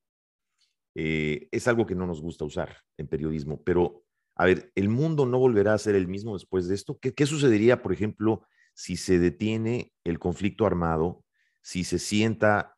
eh, 0.93 1.47
es 1.53 1.69
algo 1.69 1.85
que 1.85 1.95
no 1.95 2.05
nos 2.05 2.21
gusta 2.21 2.43
usar 2.43 2.83
en 2.97 3.07
periodismo, 3.07 3.63
pero 3.63 4.03
a 4.35 4.45
ver, 4.45 4.73
¿el 4.75 4.89
mundo 4.89 5.25
no 5.25 5.39
volverá 5.39 5.73
a 5.73 5.77
ser 5.77 5.95
el 5.95 6.09
mismo 6.09 6.33
después 6.33 6.67
de 6.67 6.75
esto? 6.75 6.99
¿Qué, 6.99 7.13
qué 7.13 7.25
sucedería, 7.25 7.81
por 7.81 7.93
ejemplo, 7.93 8.45
si 8.73 8.97
se 8.97 9.19
detiene 9.19 9.93
el 10.03 10.19
conflicto 10.19 10.65
armado, 10.65 11.23
si 11.61 11.85
se 11.85 11.97
sienta, 11.97 12.77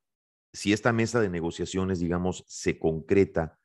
si 0.54 0.73
esta 0.73 0.93
mesa 0.93 1.21
de 1.21 1.30
negociaciones, 1.30 1.99
digamos, 1.99 2.43
se 2.47 2.78
concreta? 2.78 3.58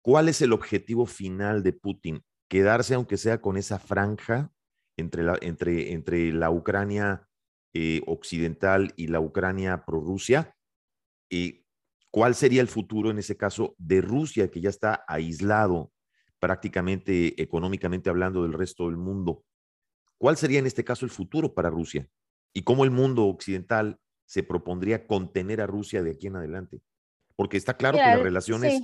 ¿Cuál 0.00 0.28
es 0.28 0.40
el 0.42 0.52
objetivo 0.52 1.06
final 1.06 1.64
de 1.64 1.72
Putin? 1.72 2.24
Quedarse, 2.52 2.92
aunque 2.92 3.16
sea 3.16 3.40
con 3.40 3.56
esa 3.56 3.78
franja 3.78 4.52
entre 4.98 5.22
la, 5.22 5.38
entre, 5.40 5.94
entre 5.94 6.34
la 6.34 6.50
Ucrania 6.50 7.26
eh, 7.72 8.02
occidental 8.06 8.92
y 8.94 9.06
la 9.06 9.20
Ucrania 9.20 9.86
prorrusia. 9.86 10.54
y 11.30 11.64
¿Cuál 12.10 12.34
sería 12.34 12.60
el 12.60 12.68
futuro 12.68 13.10
en 13.10 13.18
ese 13.18 13.38
caso 13.38 13.74
de 13.78 14.02
Rusia, 14.02 14.50
que 14.50 14.60
ya 14.60 14.68
está 14.68 15.02
aislado 15.08 15.92
prácticamente 16.38 17.40
económicamente 17.40 18.10
hablando 18.10 18.42
del 18.42 18.52
resto 18.52 18.84
del 18.84 18.98
mundo? 18.98 19.46
¿Cuál 20.18 20.36
sería 20.36 20.58
en 20.58 20.66
este 20.66 20.84
caso 20.84 21.06
el 21.06 21.10
futuro 21.10 21.54
para 21.54 21.70
Rusia? 21.70 22.06
¿Y 22.52 22.64
cómo 22.64 22.84
el 22.84 22.90
mundo 22.90 23.24
occidental 23.28 23.98
se 24.26 24.42
propondría 24.42 25.06
contener 25.06 25.62
a 25.62 25.66
Rusia 25.66 26.02
de 26.02 26.10
aquí 26.10 26.26
en 26.26 26.36
adelante? 26.36 26.82
Porque 27.34 27.56
está 27.56 27.78
claro 27.78 27.96
que 27.96 28.04
las 28.04 28.22
relaciones 28.22 28.82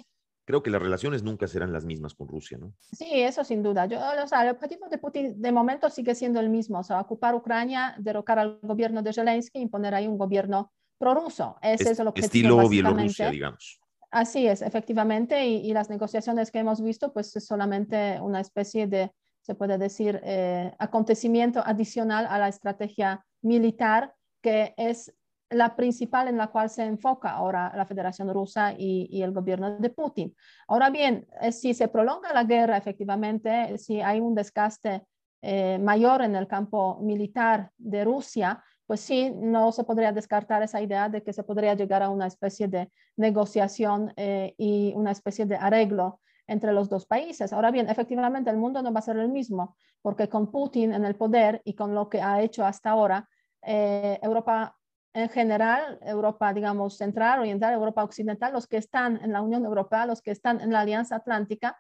creo 0.49 0.63
que 0.63 0.71
las 0.71 0.81
relaciones 0.81 1.23
nunca 1.23 1.47
serán 1.47 1.75
las 1.75 1.85
mismas 1.85 2.15
con 2.15 2.27
Rusia, 2.27 2.57
¿no? 2.57 2.73
Sí, 2.81 3.21
eso 3.21 3.45
sin 3.45 3.63
duda. 3.63 3.85
Yo, 3.85 3.99
o 4.01 4.27
sea, 4.27 4.45
el 4.45 4.49
objetivo 4.49 4.89
de 4.89 4.97
Putin 4.97 5.43
de 5.43 5.53
momento 5.53 5.91
sigue 5.91 6.15
siendo 6.15 6.41
el 6.41 6.49
mismo, 6.49 6.79
o 6.79 6.83
sea, 6.83 7.03
ocupar 7.03 7.35
Ucrania, 7.35 7.95
derrocar 7.99 8.39
al 8.39 8.59
gobierno 8.63 9.03
de 9.03 9.13
Zelensky, 9.13 9.59
imponer 9.59 9.95
ahí 9.95 10.07
un 10.07 10.17
gobierno 10.17 10.73
prorruso. 10.97 11.59
Ese 11.61 11.91
es, 11.91 12.01
el 12.01 12.09
objetivo. 12.09 12.25
Estilo 12.25 12.67
Bielorrusia, 12.67 13.29
digamos. 13.29 13.79
Así 14.11 14.47
es, 14.47 14.63
efectivamente, 14.63 15.47
y, 15.47 15.71
las 15.75 15.91
negociaciones 15.91 16.51
que 16.51 16.61
hemos 16.61 16.81
visto, 16.81 17.13
pues 17.13 17.37
es 17.37 17.45
solamente 17.45 18.19
una 18.23 18.41
especie 18.41 18.87
de, 18.87 19.13
se 19.43 19.55
puede 19.55 19.77
decir, 19.77 20.19
eh, 20.25 20.73
acontecimiento 20.79 21.63
adicional 21.63 22.27
a 22.27 22.39
la 22.39 22.49
estrategia 22.49 23.23
militar 23.43 24.15
que 24.41 24.73
es 24.79 25.13
la 25.51 25.77
principal 25.77 26.29
en 26.29 26.37
la 26.37 26.49
cual 26.49 26.69
se 26.69 26.85
enfoca 26.85 27.31
ahora 27.31 27.73
la 27.75 27.87
Federación 27.87 28.33
Rusa 28.33 28.75
y, 28.77 29.23
el 29.23 29.33
gobierno 29.33 29.79
de 29.79 29.91
Putin. 29.91 30.35
Ahora 30.67 30.91
bien, 30.91 31.27
eh, 31.41 31.53
si 31.53 31.75
se 31.75 31.89
prolonga 31.89 32.33
la 32.33 32.45
guerra, 32.45 32.77
efectivamente, 32.77 33.79
si 33.79 34.01
hay 34.01 34.21
un 34.21 34.35
desgaste 34.35 35.07
eh, 35.41 35.79
mayor 35.79 36.23
en 36.23 36.35
el 36.37 36.47
campo 36.47 36.99
militar 37.01 37.71
de 37.79 38.05
Rusia, 38.05 38.63
pues 38.87 39.01
sí, 39.01 39.31
no 39.35 39.71
se 39.73 39.85
podría 39.85 40.13
descartar 40.13 40.63
esa 40.63 40.81
idea 40.81 41.09
de 41.09 41.23
que 41.23 41.33
se 41.33 41.45
podría 41.45 41.75
llegar 41.75 42.03
a 42.03 42.11
una 42.11 42.27
especie 42.27 42.69
de 42.69 42.91
negociación 43.17 44.13
eh, 44.17 44.55
y 44.57 44.93
una 44.97 45.13
especie 45.13 45.47
de 45.47 45.57
arreglo 45.57 46.21
entre 46.47 46.73
los 46.73 46.89
dos 46.89 47.05
países. 47.07 47.53
Ahora 47.53 47.71
bien, 47.71 47.89
efectivamente 47.89 48.51
el 48.51 48.57
mundo 48.57 48.83
no 48.83 48.93
va 48.93 49.01
a 49.01 49.03
ser 49.03 49.19
el 49.19 49.29
mismo, 49.29 49.77
porque 50.01 50.29
con 50.29 50.51
Putin 50.51 50.95
en 50.95 51.05
el 51.05 51.17
poder 51.17 51.61
y 51.65 51.75
con 51.75 51.95
lo 51.95 52.09
que 52.09 52.23
ha 52.23 52.41
hecho 52.41 52.65
hasta 52.65 52.91
ahora, 52.91 53.29
Europa 53.61 54.78
en 55.15 55.29
general, 55.29 55.99
Europa, 56.03 56.53
digamos, 56.53 56.97
central, 56.97 57.41
oriental, 57.41 57.75
Europa 57.75 58.05
occidental, 58.05 58.53
los 58.53 58.67
que 58.67 58.77
están 58.77 59.21
en 59.23 59.33
la 59.33 59.43
Unión 59.43 59.65
Europea, 59.65 60.07
los 60.07 60.23
que 60.23 60.31
están 60.31 60.61
en 60.61 60.73
la 60.73 60.81
Alianza 60.81 61.17
Atlántica, 61.17 61.77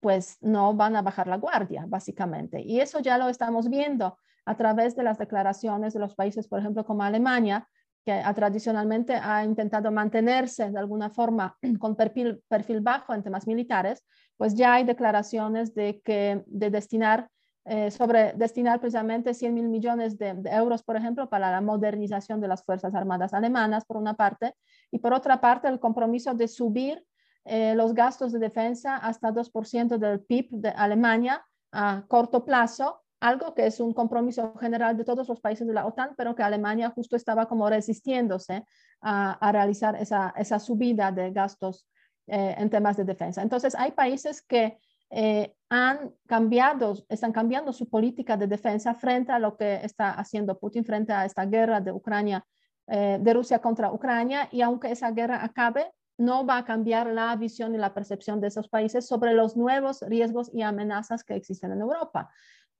pues 0.00 0.36
no 0.42 0.74
van 0.74 0.96
a 0.96 1.02
bajar 1.02 1.26
la 1.26 1.38
guardia, 1.38 1.84
básicamente. 1.88 2.60
Y 2.60 2.80
eso 2.80 3.00
ya 3.00 3.16
lo 3.16 3.28
estamos 3.28 3.70
viendo 3.70 4.18
a 4.44 4.56
través 4.56 4.94
de 4.96 5.02
las 5.02 5.18
declaraciones 5.18 5.94
de 5.94 6.00
los 6.00 6.14
países, 6.14 6.46
por 6.46 6.58
ejemplo, 6.58 6.84
como 6.84 7.02
Alemania, 7.02 7.68
que 8.04 8.22
tradicionalmente 8.34 9.14
ha 9.14 9.44
intentado 9.44 9.90
mantenerse 9.90 10.70
de 10.70 10.78
alguna 10.78 11.08
forma 11.10 11.56
con 11.80 11.96
perfil, 11.96 12.42
perfil 12.48 12.80
bajo 12.80 13.14
en 13.14 13.22
temas 13.22 13.46
militares, 13.46 14.04
pues 14.36 14.54
ya 14.54 14.74
hay 14.74 14.84
declaraciones 14.84 15.74
de 15.74 16.00
que 16.04 16.42
de 16.46 16.70
destinar 16.70 17.30
eh, 17.66 17.90
sobre 17.90 18.34
destinar 18.34 18.78
precisamente 18.78 19.32
100 19.32 19.54
mil 19.54 19.68
millones 19.68 20.18
de, 20.18 20.36
euros, 20.50 20.82
por 20.82 20.96
ejemplo, 20.96 21.30
para 21.30 21.50
la 21.50 21.62
modernización 21.62 22.40
de 22.40 22.48
las 22.48 22.62
Fuerzas 22.62 22.94
Armadas 22.94 23.32
alemanas, 23.32 23.86
por 23.86 23.96
una 23.96 24.14
parte, 24.14 24.54
y 24.90 24.98
por 24.98 25.14
otra 25.14 25.40
parte, 25.40 25.68
el 25.68 25.80
compromiso 25.80 26.34
de 26.34 26.46
subir 26.46 27.02
eh, 27.44 27.74
los 27.74 27.94
gastos 27.94 28.32
de 28.32 28.38
defensa 28.38 28.96
hasta 28.96 29.32
2% 29.32 29.96
del 29.96 30.20
PIB 30.20 30.48
de 30.50 30.68
Alemania 30.68 31.42
a 31.72 32.04
corto 32.06 32.44
plazo, 32.44 33.02
algo 33.20 33.54
que 33.54 33.66
es 33.66 33.80
un 33.80 33.94
compromiso 33.94 34.54
general 34.58 34.96
de 34.96 35.04
todos 35.04 35.26
los 35.26 35.40
países 35.40 35.66
de 35.66 35.72
la 35.72 35.86
OTAN, 35.86 36.14
pero 36.18 36.34
que 36.34 36.42
Alemania 36.42 36.90
justo 36.90 37.16
estaba 37.16 37.46
como 37.46 37.68
resistiéndose 37.70 38.64
a, 39.00 39.52
realizar 39.52 39.96
esa, 39.96 40.34
esa, 40.36 40.58
subida 40.58 41.12
de 41.12 41.30
gastos 41.30 41.86
eh, 42.26 42.54
en 42.58 42.68
temas 42.68 42.98
de 42.98 43.04
defensa. 43.04 43.40
Entonces, 43.42 43.74
hay 43.74 43.92
países 43.92 44.42
que 44.42 44.78
eh, 45.16 45.54
han 45.68 46.12
cambiado, 46.26 46.94
están 47.08 47.30
cambiando 47.30 47.72
su 47.72 47.88
política 47.88 48.36
de 48.36 48.48
defensa 48.48 48.94
frente 48.94 49.30
a 49.30 49.38
lo 49.38 49.56
que 49.56 49.76
está 49.76 50.10
haciendo 50.10 50.58
Putin, 50.58 50.84
frente 50.84 51.12
a 51.12 51.24
esta 51.24 51.46
guerra 51.46 51.80
de 51.80 51.92
Ucrania, 51.92 52.44
eh, 52.88 53.18
de 53.20 53.32
Rusia 53.32 53.60
contra 53.60 53.92
Ucrania, 53.92 54.48
y 54.50 54.60
aunque 54.60 54.90
esa 54.90 55.12
guerra 55.12 55.44
acabe, 55.44 55.92
no 56.18 56.44
va 56.44 56.58
a 56.58 56.64
cambiar 56.64 57.06
la 57.06 57.34
visión 57.36 57.74
y 57.74 57.78
la 57.78 57.94
percepción 57.94 58.40
de 58.40 58.48
esos 58.48 58.68
países 58.68 59.06
sobre 59.06 59.34
los 59.34 59.56
nuevos 59.56 60.02
riesgos 60.02 60.50
y 60.52 60.62
amenazas 60.62 61.22
que 61.22 61.36
existen 61.36 61.70
en 61.70 61.80
Europa. 61.80 62.30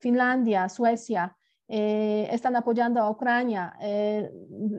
Finlandia, 0.01 0.69
Suecia, 0.69 1.37
eh, 1.67 2.29
están 2.31 2.55
apoyando 2.57 3.01
a 3.01 3.09
Ucrania, 3.09 3.75
eh, 3.81 4.31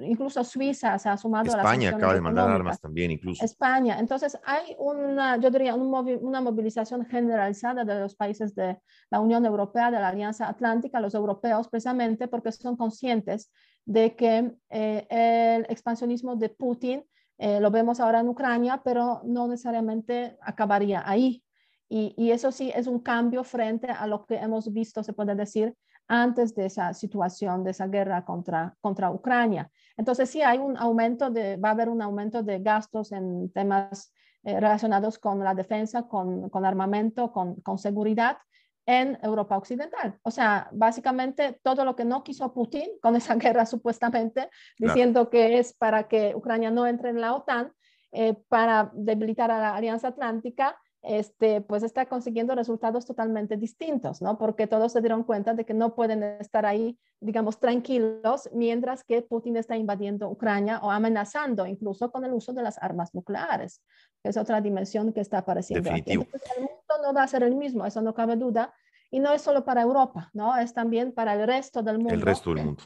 incluso 0.04 0.44
Suiza 0.44 1.00
se 1.00 1.10
ha 1.10 1.18
sumado 1.18 1.48
España 1.48 1.58
a 1.58 1.72
España 1.72 1.90
acaba 1.90 2.14
de 2.14 2.22
mandar 2.22 2.50
armas 2.52 2.80
también, 2.80 3.10
incluso. 3.10 3.44
España. 3.44 3.98
Entonces, 4.00 4.38
hay 4.46 4.76
una, 4.78 5.38
yo 5.38 5.50
diría, 5.50 5.74
una 5.74 6.42
movilización 6.42 7.04
generalizada 7.08 7.84
de 7.84 8.00
los 8.02 8.16
países 8.16 8.54
de 8.54 8.78
la 9.10 9.20
Unión 9.20 9.44
Europea, 9.48 9.90
de 9.90 10.00
la 10.00 10.10
Alianza 10.10 10.48
Atlántica, 10.48 11.00
los 11.00 11.16
europeos, 11.16 11.68
precisamente 11.70 12.28
porque 12.28 12.52
son 12.52 12.78
conscientes 12.78 13.52
de 13.84 14.16
que 14.16 14.54
eh, 14.70 15.08
el 15.10 15.66
expansionismo 15.70 16.36
de 16.36 16.50
Putin 16.50 17.04
lo 17.38 17.70
vemos 17.70 18.00
ahora 18.00 18.22
en 18.22 18.30
Ucrania, 18.30 18.82
pero 18.82 19.22
no 19.26 19.48
necesariamente 19.48 20.38
acabaría 20.40 21.04
ahí. 21.06 21.44
Y, 21.90 22.14
y, 22.18 22.32
eso 22.32 22.52
sí 22.52 22.72
es 22.74 22.88
un 22.88 23.00
cambio 23.00 23.44
frente 23.44 23.88
a 23.92 24.08
lo 24.08 24.26
que 24.26 24.36
hemos 24.36 24.72
visto, 24.72 25.04
se 25.04 25.14
puede 25.14 25.36
decir, 25.36 25.76
antes 26.08 26.56
de 26.56 26.66
esa 26.68 26.94
situación, 26.94 27.64
de 27.64 27.72
esa 27.72 27.88
guerra 27.88 28.26
contra, 28.26 28.76
contra 28.82 29.12
Ucrania. 29.12 29.72
Entonces, 29.98 30.30
sí 30.30 30.42
hay 30.42 30.58
un 30.58 30.78
aumento 30.78 31.30
de, 31.30 31.58
va 31.58 31.70
a 31.70 31.72
haber 31.72 31.90
un 31.90 32.02
aumento 32.02 32.44
de 32.44 32.60
gastos 32.60 33.12
en 33.12 33.52
temas 33.52 34.14
eh, 34.44 34.60
relacionados 34.60 35.18
con 35.18 35.44
la 35.44 35.56
defensa, 35.56 36.04
con, 36.04 36.50
con 36.50 36.66
armamento, 36.66 37.32
con, 37.32 37.56
con, 37.62 37.80
seguridad 37.80 38.38
en 38.86 39.18
Europa 39.24 39.58
Occidental. 39.58 40.20
O 40.22 40.30
sea, 40.30 40.70
básicamente 40.72 41.60
todo 41.64 41.84
lo 41.84 41.96
que 41.96 42.06
no 42.06 42.24
quiso 42.24 42.54
Putin 42.54 42.88
con 43.02 43.16
esa 43.16 43.36
guerra 43.36 43.66
supuestamente, 43.66 44.50
diciendo 44.78 45.30
que 45.32 45.58
es 45.58 45.74
para 45.74 46.08
que 46.08 46.36
Ucrania 46.36 46.70
no 46.70 46.86
entre 46.86 47.10
en 47.10 47.22
la 47.22 47.34
OTAN, 47.34 47.74
eh, 48.12 48.36
para 48.48 48.92
debilitar 48.94 49.50
a 49.50 49.60
la 49.60 49.76
Alianza 49.76 50.10
Atlántica, 50.10 50.78
este, 51.08 51.62
pues 51.62 51.84
está 51.84 52.08
consiguiendo 52.08 52.56
resultados 52.56 53.06
totalmente 53.06 53.58
distintos, 53.58 54.22
¿no? 54.22 54.38
Porque 54.38 54.68
todos 54.68 54.92
se 54.92 55.02
dieron 55.02 55.24
cuenta 55.24 55.54
de 55.54 55.66
que 55.66 55.74
no 55.74 55.94
pueden 55.96 56.24
estar 56.24 56.66
ahí, 56.66 56.98
digamos, 57.20 57.60
tranquilos 57.60 58.50
mientras 58.54 59.04
que 59.04 59.22
Putin 59.22 59.58
está 59.58 59.78
invadiendo 59.78 60.30
Ucrania 60.30 60.80
o 60.82 60.90
amenazando 60.90 61.66
incluso 61.68 62.12
con 62.12 62.26
el 62.26 62.34
uso 62.34 62.54
de 62.54 62.64
las 62.64 62.82
armas 62.82 63.14
nucleares, 63.14 63.82
que 64.24 64.30
es 64.30 64.38
otra 64.38 64.62
dimensión 64.62 65.14
que 65.14 65.22
está 65.22 65.40
apareciendo 65.40 65.92
aquí. 65.92 66.12
el 66.12 66.20
mundo 66.20 66.96
no 67.04 67.14
va 67.14 67.24
a 67.24 67.28
ser 67.28 67.44
el 67.44 67.56
mismo, 67.56 67.86
eso 67.86 68.02
no 68.02 68.14
cabe 68.14 68.36
duda, 68.36 68.74
y 69.12 69.20
no 69.20 69.32
es 69.32 69.42
solo 69.42 69.64
para 69.64 69.82
Europa, 69.82 70.30
¿no? 70.34 70.58
Es 70.58 70.74
también 70.74 71.12
para 71.14 71.36
el 71.36 71.46
resto 71.46 71.84
del 71.84 72.00
mundo. 72.00 72.14
El 72.14 72.22
resto 72.22 72.54
del 72.54 72.66
mundo. 72.66 72.84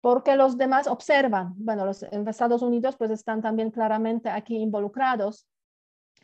Porque 0.00 0.34
los 0.34 0.56
demás 0.56 0.86
observan, 0.86 1.52
bueno, 1.56 1.84
los 1.84 2.02
Estados 2.02 2.62
Unidos 2.62 2.96
pues 2.96 3.10
están 3.10 3.42
también 3.42 3.70
claramente 3.70 4.30
aquí 4.30 4.56
involucrados 4.56 5.46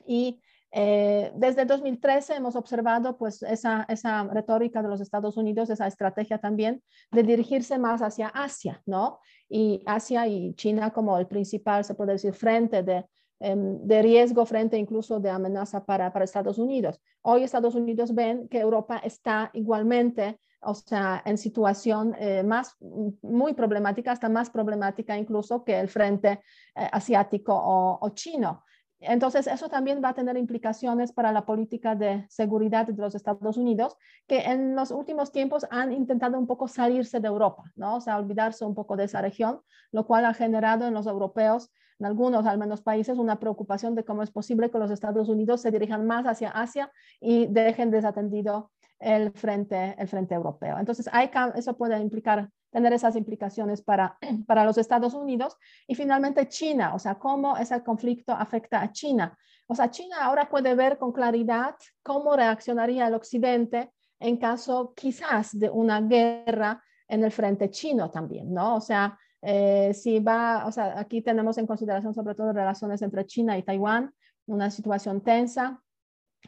y 0.06 0.40
eh, 0.78 1.32
desde 1.34 1.64
2013 1.64 2.34
hemos 2.34 2.54
observado 2.54 3.16
pues 3.16 3.42
esa, 3.42 3.86
esa 3.88 4.24
retórica 4.24 4.82
de 4.82 4.88
los 4.90 5.00
Estados 5.00 5.38
Unidos, 5.38 5.70
esa 5.70 5.86
estrategia 5.86 6.36
también 6.36 6.82
de 7.10 7.22
dirigirse 7.22 7.78
más 7.78 8.02
hacia 8.02 8.28
Asia, 8.28 8.82
¿no? 8.84 9.20
Y 9.48 9.82
Asia 9.86 10.26
y 10.26 10.52
China 10.52 10.90
como 10.90 11.16
el 11.16 11.28
principal, 11.28 11.82
se 11.82 11.94
puede 11.94 12.12
decir, 12.12 12.34
frente 12.34 12.82
de, 12.82 13.06
em, 13.40 13.78
de 13.86 14.02
riesgo, 14.02 14.44
frente 14.44 14.76
incluso 14.76 15.18
de 15.18 15.30
amenaza 15.30 15.82
para, 15.82 16.12
para 16.12 16.26
Estados 16.26 16.58
Unidos. 16.58 17.00
Hoy 17.22 17.42
Estados 17.42 17.74
Unidos 17.74 18.14
ven 18.14 18.46
que 18.46 18.60
Europa 18.60 18.98
está 18.98 19.50
igualmente 19.54 20.38
o 20.60 20.74
sea, 20.74 21.22
en 21.24 21.38
situación 21.38 22.14
eh, 22.18 22.42
más, 22.42 22.76
muy 23.22 23.54
problemática, 23.54 24.12
hasta 24.12 24.28
más 24.28 24.50
problemática 24.50 25.16
incluso 25.16 25.64
que 25.64 25.78
el 25.78 25.88
frente 25.88 26.40
eh, 26.74 26.88
asiático 26.92 27.54
o, 27.54 27.98
o, 28.00 28.10
chino. 28.10 28.64
Entonces, 29.00 29.46
eso 29.46 29.68
también 29.68 30.00
va 30.02 30.10
a 30.10 30.14
tener 30.14 30.36
implicaciones 30.36 31.12
para 31.12 31.30
la 31.30 31.44
política 31.44 31.94
de 31.94 32.26
seguridad 32.30 32.86
de 32.86 32.94
los 32.94 33.14
Estados 33.14 33.56
Unidos, 33.56 33.96
que 34.26 34.40
en 34.40 34.74
los 34.74 34.90
últimos 34.90 35.32
tiempos 35.32 35.66
han 35.70 35.92
intentado 35.92 36.38
un 36.38 36.46
poco 36.46 36.66
salirse 36.66 37.20
de 37.20 37.28
Europa, 37.28 37.64
¿no? 37.74 37.96
O 37.96 38.00
sea, 38.00 38.16
olvidarse 38.16 38.64
un 38.64 38.74
poco 38.74 38.96
de 38.96 39.04
esa 39.04 39.20
región, 39.20 39.60
lo 39.92 40.06
cual 40.06 40.24
ha 40.24 40.32
generado 40.32 40.86
en 40.86 40.94
los 40.94 41.06
europeos, 41.06 41.70
en 41.98 42.06
algunos 42.06 42.46
al 42.46 42.58
menos 42.58 42.82
países, 42.82 43.18
una 43.18 43.38
preocupación 43.38 43.94
de 43.94 44.04
cómo 44.04 44.22
es 44.22 44.30
posible 44.30 44.70
que 44.70 44.78
los 44.78 44.90
Estados 44.90 45.28
Unidos 45.28 45.60
se 45.60 45.70
dirijan 45.70 46.06
más 46.06 46.26
hacia 46.26 46.50
Asia 46.50 46.90
y 47.20 47.46
dejen 47.46 47.90
desatendido 47.90 48.70
el 48.98 49.32
frente, 49.32 49.94
el 49.98 50.08
frente 50.08 50.34
europeo. 50.34 50.78
Entonces, 50.78 51.08
eso 51.54 51.76
puede 51.76 51.98
implicar 52.00 52.50
tener 52.76 52.92
esas 52.92 53.16
implicaciones 53.16 53.80
para, 53.80 54.18
para 54.46 54.66
los 54.66 54.76
Estados 54.76 55.14
Unidos. 55.14 55.56
Y 55.86 55.94
finalmente 55.94 56.46
China, 56.46 56.94
o 56.94 56.98
sea, 56.98 57.14
cómo 57.14 57.56
ese 57.56 57.82
conflicto 57.82 58.32
afecta 58.32 58.82
a 58.82 58.92
China. 58.92 59.34
O 59.66 59.74
sea, 59.74 59.90
China 59.90 60.16
ahora 60.20 60.50
puede 60.50 60.74
ver 60.74 60.98
con 60.98 61.10
claridad 61.10 61.74
cómo 62.02 62.36
reaccionaría 62.36 63.06
el 63.06 63.14
Occidente 63.14 63.92
en 64.20 64.36
caso 64.36 64.92
quizás 64.94 65.58
de 65.58 65.70
una 65.70 66.02
guerra 66.02 66.84
en 67.08 67.24
el 67.24 67.32
frente 67.32 67.70
chino 67.70 68.10
también, 68.10 68.52
¿no? 68.52 68.76
O 68.76 68.80
sea, 68.82 69.18
eh, 69.40 69.94
si 69.94 70.20
va, 70.20 70.66
o 70.66 70.70
sea, 70.70 70.98
aquí 71.00 71.22
tenemos 71.22 71.56
en 71.56 71.66
consideración 71.66 72.12
sobre 72.12 72.34
todo 72.34 72.52
relaciones 72.52 73.00
entre 73.00 73.24
China 73.24 73.56
y 73.56 73.62
Taiwán, 73.62 74.12
una 74.44 74.70
situación 74.70 75.22
tensa, 75.22 75.82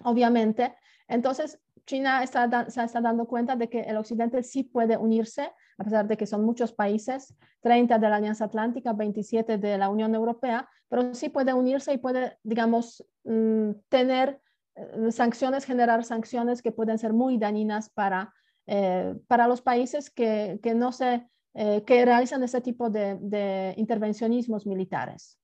obviamente. 0.04 0.74
Entonces, 1.08 1.58
China 1.88 2.22
está, 2.22 2.68
se 2.68 2.84
está 2.84 3.00
dando 3.00 3.26
cuenta 3.26 3.56
de 3.56 3.68
que 3.70 3.80
el 3.80 3.96
Occidente 3.96 4.42
sí 4.42 4.62
puede 4.62 4.98
unirse, 4.98 5.50
a 5.78 5.84
pesar 5.84 6.06
de 6.06 6.18
que 6.18 6.26
son 6.26 6.44
muchos 6.44 6.70
países, 6.72 7.34
30 7.62 7.98
de 7.98 8.08
la 8.10 8.16
Alianza 8.16 8.44
Atlántica, 8.44 8.92
27 8.92 9.56
de 9.56 9.78
la 9.78 9.88
Unión 9.88 10.14
Europea, 10.14 10.68
pero 10.88 11.14
sí 11.14 11.30
puede 11.30 11.54
unirse 11.54 11.94
y 11.94 11.98
puede, 11.98 12.36
digamos, 12.42 13.04
mm, 13.24 13.70
tener 13.88 14.38
eh, 14.74 15.10
sanciones, 15.12 15.64
generar 15.64 16.04
sanciones 16.04 16.60
que 16.60 16.72
pueden 16.72 16.98
ser 16.98 17.14
muy 17.14 17.38
dañinas 17.38 17.88
para, 17.88 18.34
eh, 18.66 19.14
para 19.26 19.48
los 19.48 19.62
países 19.62 20.10
que, 20.10 20.60
que 20.62 20.74
no 20.74 20.92
se, 20.92 21.26
eh, 21.54 21.84
que 21.86 22.04
realizan 22.04 22.42
ese 22.42 22.60
tipo 22.60 22.90
de, 22.90 23.16
de 23.18 23.72
intervencionismos 23.78 24.66
militares. 24.66 25.37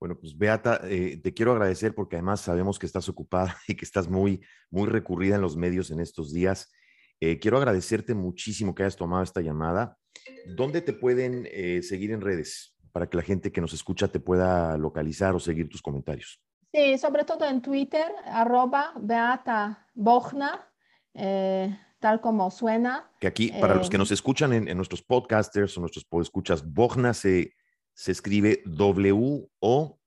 Bueno, 0.00 0.16
pues 0.18 0.38
Beata, 0.38 0.80
eh, 0.84 1.20
te 1.22 1.34
quiero 1.34 1.52
agradecer 1.52 1.94
porque 1.94 2.16
además 2.16 2.40
sabemos 2.40 2.78
que 2.78 2.86
estás 2.86 3.08
ocupada 3.08 3.56
y 3.68 3.74
que 3.74 3.84
estás 3.84 4.08
muy, 4.08 4.40
muy 4.70 4.88
recurrida 4.88 5.36
en 5.36 5.40
los 5.40 5.56
medios 5.56 5.90
en 5.90 6.00
estos 6.00 6.32
días. 6.32 6.72
Eh, 7.20 7.40
quiero 7.40 7.58
agradecerte 7.58 8.14
muchísimo 8.14 8.74
que 8.74 8.84
hayas 8.84 8.96
tomado 8.96 9.24
esta 9.24 9.40
llamada. 9.40 9.98
¿Dónde 10.46 10.82
te 10.82 10.92
pueden 10.92 11.48
eh, 11.50 11.82
seguir 11.82 12.12
en 12.12 12.20
redes 12.20 12.76
para 12.92 13.08
que 13.08 13.16
la 13.16 13.24
gente 13.24 13.50
que 13.50 13.60
nos 13.60 13.72
escucha 13.72 14.06
te 14.06 14.20
pueda 14.20 14.76
localizar 14.78 15.34
o 15.34 15.40
seguir 15.40 15.68
tus 15.68 15.82
comentarios? 15.82 16.40
Sí, 16.72 16.96
sobre 16.98 17.24
todo 17.24 17.44
en 17.46 17.60
Twitter, 17.60 18.12
arroba 18.24 18.92
Beata 19.00 19.86
Bogna, 19.94 20.70
tal 21.14 22.20
como 22.20 22.50
suena. 22.50 23.10
Que 23.20 23.26
aquí, 23.26 23.50
para 23.60 23.74
los 23.74 23.90
que 23.90 23.98
nos 23.98 24.12
escuchan 24.12 24.52
en, 24.52 24.76
nuestros 24.76 25.02
podcasters 25.02 25.76
o 25.76 25.80
nuestros 25.80 26.04
podescuchas, 26.04 26.64
Bogna 26.64 27.14
se 27.14 27.54
se 27.98 28.12
escribe 28.12 28.62
W-O-J-N-A, 28.64 29.98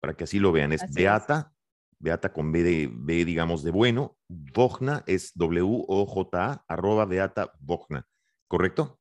para 0.00 0.14
que 0.14 0.24
así 0.24 0.40
lo 0.40 0.50
vean. 0.50 0.72
Es 0.72 0.92
Beata, 0.92 1.54
Beata 2.00 2.32
con 2.32 2.50
B 2.50 2.64
de 2.64 2.90
B, 2.92 3.24
digamos, 3.24 3.62
de 3.62 3.70
bueno. 3.70 4.16
Bogna 4.26 5.04
es 5.06 5.30
W-O-J-A, 5.36 6.64
arroba 6.66 7.04
Beata 7.04 7.52
Bogna, 7.60 8.08
¿correcto? 8.48 8.98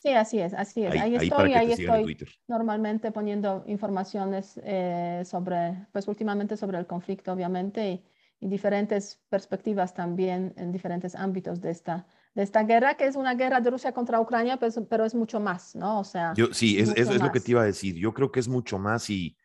Sí, 0.00 0.08
así 0.14 0.40
es, 0.40 0.52
así 0.54 0.84
es. 0.84 0.90
Ahí, 1.00 1.14
estoy, 1.14 1.52
ahí 1.52 1.70
estoy 1.70 2.16
normalmente 2.48 3.12
poniendo 3.12 3.62
informaciones 3.68 4.60
eh, 4.64 5.22
sobre, 5.24 5.86
pues 5.92 6.08
últimamente 6.08 6.56
sobre 6.56 6.76
el 6.78 6.88
conflicto, 6.88 7.32
obviamente, 7.32 7.88
y, 7.88 8.04
y 8.40 8.48
diferentes 8.48 9.22
perspectivas 9.28 9.94
también 9.94 10.54
en 10.56 10.72
diferentes 10.72 11.14
ámbitos 11.14 11.60
de 11.60 11.70
esta, 11.70 12.08
de 12.34 12.42
esta 12.42 12.62
guerra, 12.64 12.94
que 12.94 13.06
es 13.06 13.16
una 13.16 13.34
guerra 13.34 13.60
de 13.60 13.70
Rusia 13.70 13.92
contra 13.92 14.20
Ucrania, 14.20 14.58
pues, 14.58 14.80
pero 14.88 15.04
es 15.04 15.14
mucho 15.14 15.38
más, 15.40 15.74
¿no? 15.74 16.00
O 16.00 16.04
sea. 16.04 16.32
Yo, 16.34 16.52
sí, 16.52 16.78
es, 16.78 16.90
es, 16.96 17.20
lo 17.20 17.30
que 17.30 17.40
te 17.40 17.50
iba 17.50 17.62
a 17.62 17.66
decir. 17.66 17.96
Yo 17.96 18.14
creo 18.14 18.32
que 18.32 18.40
es 18.40 18.48
mucho 18.48 18.78
más 18.78 19.10
y, 19.10 19.36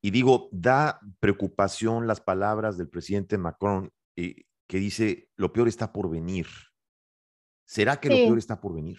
y 0.00 0.10
digo, 0.10 0.48
da 0.52 1.00
preocupación 1.20 2.06
las 2.06 2.20
palabras 2.20 2.78
del 2.78 2.88
presidente 2.88 3.36
Macron 3.36 3.92
eh, 4.16 4.44
que 4.66 4.78
dice, 4.78 5.28
lo 5.36 5.52
peor 5.52 5.68
está 5.68 5.92
por 5.92 6.08
venir. 6.08 6.46
¿Será 7.66 7.98
que 8.00 8.08
lo 8.08 8.16
peor 8.16 8.38
está 8.38 8.60
por 8.60 8.74
venir? 8.74 8.98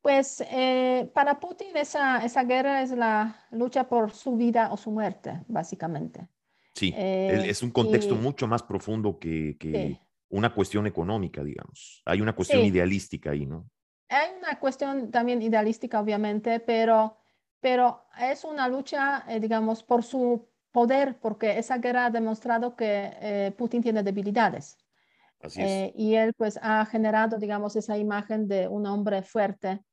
Pues 0.00 0.42
eh, 0.50 1.10
para 1.14 1.38
Putin 1.38 1.76
esa, 1.76 2.24
esa 2.24 2.42
guerra 2.42 2.82
es 2.82 2.90
la 2.90 3.46
lucha 3.52 3.88
por 3.88 4.10
su 4.10 4.36
vida 4.36 4.72
o 4.72 4.76
su 4.76 4.90
muerte, 4.90 5.42
básicamente. 5.46 6.28
Sí, 6.74 6.92
eh, 6.96 7.44
es 7.46 7.62
un 7.62 7.70
contexto 7.70 8.16
mucho 8.16 8.48
más 8.48 8.62
profundo 8.62 9.18
que, 9.18 9.56
que, 9.58 10.00
una 10.32 10.54
cuestión 10.54 10.86
económica, 10.86 11.44
digamos. 11.44 12.02
Hay 12.06 12.20
una 12.20 12.34
cuestión 12.34 12.64
idealística 12.64 13.30
ahí, 13.30 13.44
¿no? 13.46 13.68
Hay 14.08 14.30
una 14.38 14.58
cuestión 14.58 15.10
también 15.10 15.42
idealística, 15.42 16.00
obviamente, 16.00 16.58
pero, 16.58 17.18
pero 17.60 18.06
es 18.18 18.42
una 18.44 18.66
lucha, 18.66 19.24
eh, 19.28 19.40
digamos, 19.40 19.82
por 19.82 20.02
su 20.02 20.48
poder, 20.70 21.18
porque 21.20 21.58
esa 21.58 21.76
guerra 21.78 22.06
ha 22.06 22.10
demostrado 22.10 22.74
que 22.74 23.10
eh, 23.20 23.54
Putin 23.58 23.82
tiene 23.82 24.02
debilidades. 24.02 24.78
Así 25.42 25.60
es. 25.60 25.68
Eh, 25.68 25.92
y 25.96 26.14
él 26.14 26.32
pues 26.32 26.58
ha 26.62 26.86
generado, 26.86 27.36
digamos, 27.36 27.76
esa 27.76 27.98
imagen 27.98 28.48
de 28.48 28.68
un 28.68 28.86
hombre 28.86 29.22
fuerte, 29.22 29.84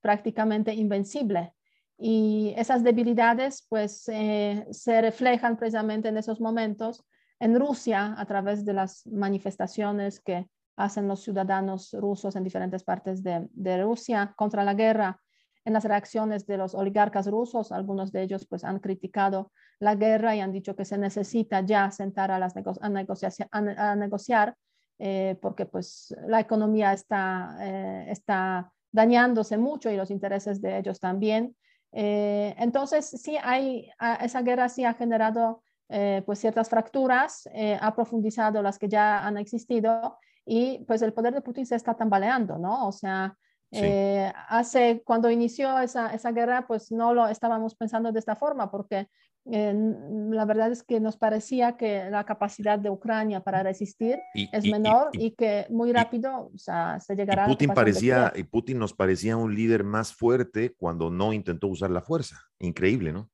prácticamente 0.00 0.72
invencible. 0.72 1.52
Y 1.98 2.54
esas 2.56 2.82
debilidades 2.82 3.66
pues 3.68 4.02
se 4.02 5.00
reflejan 5.02 5.56
precisamente 5.56 6.08
en 6.08 6.16
esos 6.16 6.40
momentos 6.40 7.04
en 7.40 7.58
Rusia 7.58 8.14
a 8.16 8.24
través 8.26 8.64
de 8.64 8.72
las 8.72 9.06
manifestaciones 9.06 10.20
que 10.20 10.48
hacen 10.76 11.08
los 11.08 11.22
ciudadanos 11.22 11.92
rusos 11.92 12.36
en 12.36 12.44
diferentes 12.44 12.82
partes 12.82 13.22
de, 13.22 13.82
Rusia 13.82 14.34
contra 14.36 14.64
la 14.64 14.74
guerra, 14.74 15.20
en 15.64 15.72
las 15.72 15.84
reacciones 15.84 16.46
de 16.46 16.58
los 16.58 16.74
oligarcas 16.74 17.26
rusos, 17.26 17.72
algunos 17.72 18.12
de 18.12 18.22
ellos 18.22 18.46
pues 18.46 18.64
han 18.64 18.80
criticado 18.80 19.50
la 19.78 19.94
guerra 19.94 20.36
y 20.36 20.40
han 20.40 20.52
dicho 20.52 20.76
que 20.76 20.84
se 20.84 20.98
necesita 20.98 21.60
ya 21.60 21.90
sentar 21.90 22.30
a, 22.30 22.38
las 22.38 22.54
a, 22.80 23.96
negociar 23.96 24.56
eh, 24.98 25.36
porque 25.40 25.66
pues 25.66 26.14
la 26.26 26.40
economía 26.40 26.92
está, 26.92 27.56
eh, 27.60 28.06
está 28.10 28.70
dañándose 28.92 29.56
mucho 29.56 29.90
y 29.90 29.96
los 29.96 30.10
intereses 30.10 30.60
de 30.60 30.78
ellos 30.78 31.00
también. 31.00 31.56
Eh, 31.92 32.54
entonces, 32.58 33.06
sí, 33.06 33.36
hay, 33.42 33.90
esa 34.20 34.42
guerra 34.42 34.68
sí 34.68 34.84
ha 34.84 34.94
generado 34.94 35.62
eh, 35.96 36.22
pues 36.26 36.40
ciertas 36.40 36.68
fracturas, 36.68 37.48
eh, 37.54 37.78
ha 37.80 37.94
profundizado 37.94 38.60
las 38.62 38.80
que 38.80 38.88
ya 38.88 39.24
han 39.24 39.38
existido 39.38 40.18
y 40.44 40.80
pues 40.88 41.02
el 41.02 41.12
poder 41.12 41.32
de 41.32 41.40
Putin 41.40 41.64
se 41.64 41.76
está 41.76 41.94
tambaleando, 41.94 42.58
¿no? 42.58 42.88
O 42.88 42.90
sea, 42.90 43.36
eh, 43.70 44.32
hace, 44.48 45.04
cuando 45.04 45.30
inició 45.30 45.78
esa, 45.78 46.12
esa, 46.12 46.32
guerra, 46.32 46.66
pues 46.66 46.90
no 46.90 47.14
lo 47.14 47.28
estábamos 47.28 47.76
pensando 47.76 48.10
de 48.10 48.18
esta 48.18 48.34
forma, 48.34 48.72
porque 48.72 49.06
la 49.44 50.44
verdad 50.46 50.72
es 50.72 50.82
que 50.82 50.98
nos 50.98 51.16
parecía 51.16 51.76
que 51.76 52.10
la 52.10 52.24
capacidad 52.24 52.76
de 52.78 52.90
Ucrania 52.90 53.44
para 53.44 53.62
resistir 53.62 54.18
es 54.34 54.64
menor 54.64 55.10
y, 55.12 55.32
que 55.32 55.66
muy 55.68 55.92
rápido 55.92 56.50
o 56.52 56.58
sea, 56.58 56.98
se 56.98 57.14
llegará 57.14 57.46
Putin 57.46 57.70
a 57.70 57.74
parecía 57.74 58.32
Y 58.34 58.44
Putin 58.44 58.78
nos 58.78 58.94
parecía 58.94 59.36
un 59.36 59.54
líder 59.54 59.84
más 59.84 60.12
fuerte 60.12 60.74
cuando 60.76 61.10
no 61.10 61.32
intentó 61.32 61.68
usar 61.68 61.90
la 61.90 62.00
fuerza. 62.00 62.40
Increíble, 62.58 63.12
¿no? 63.12 63.30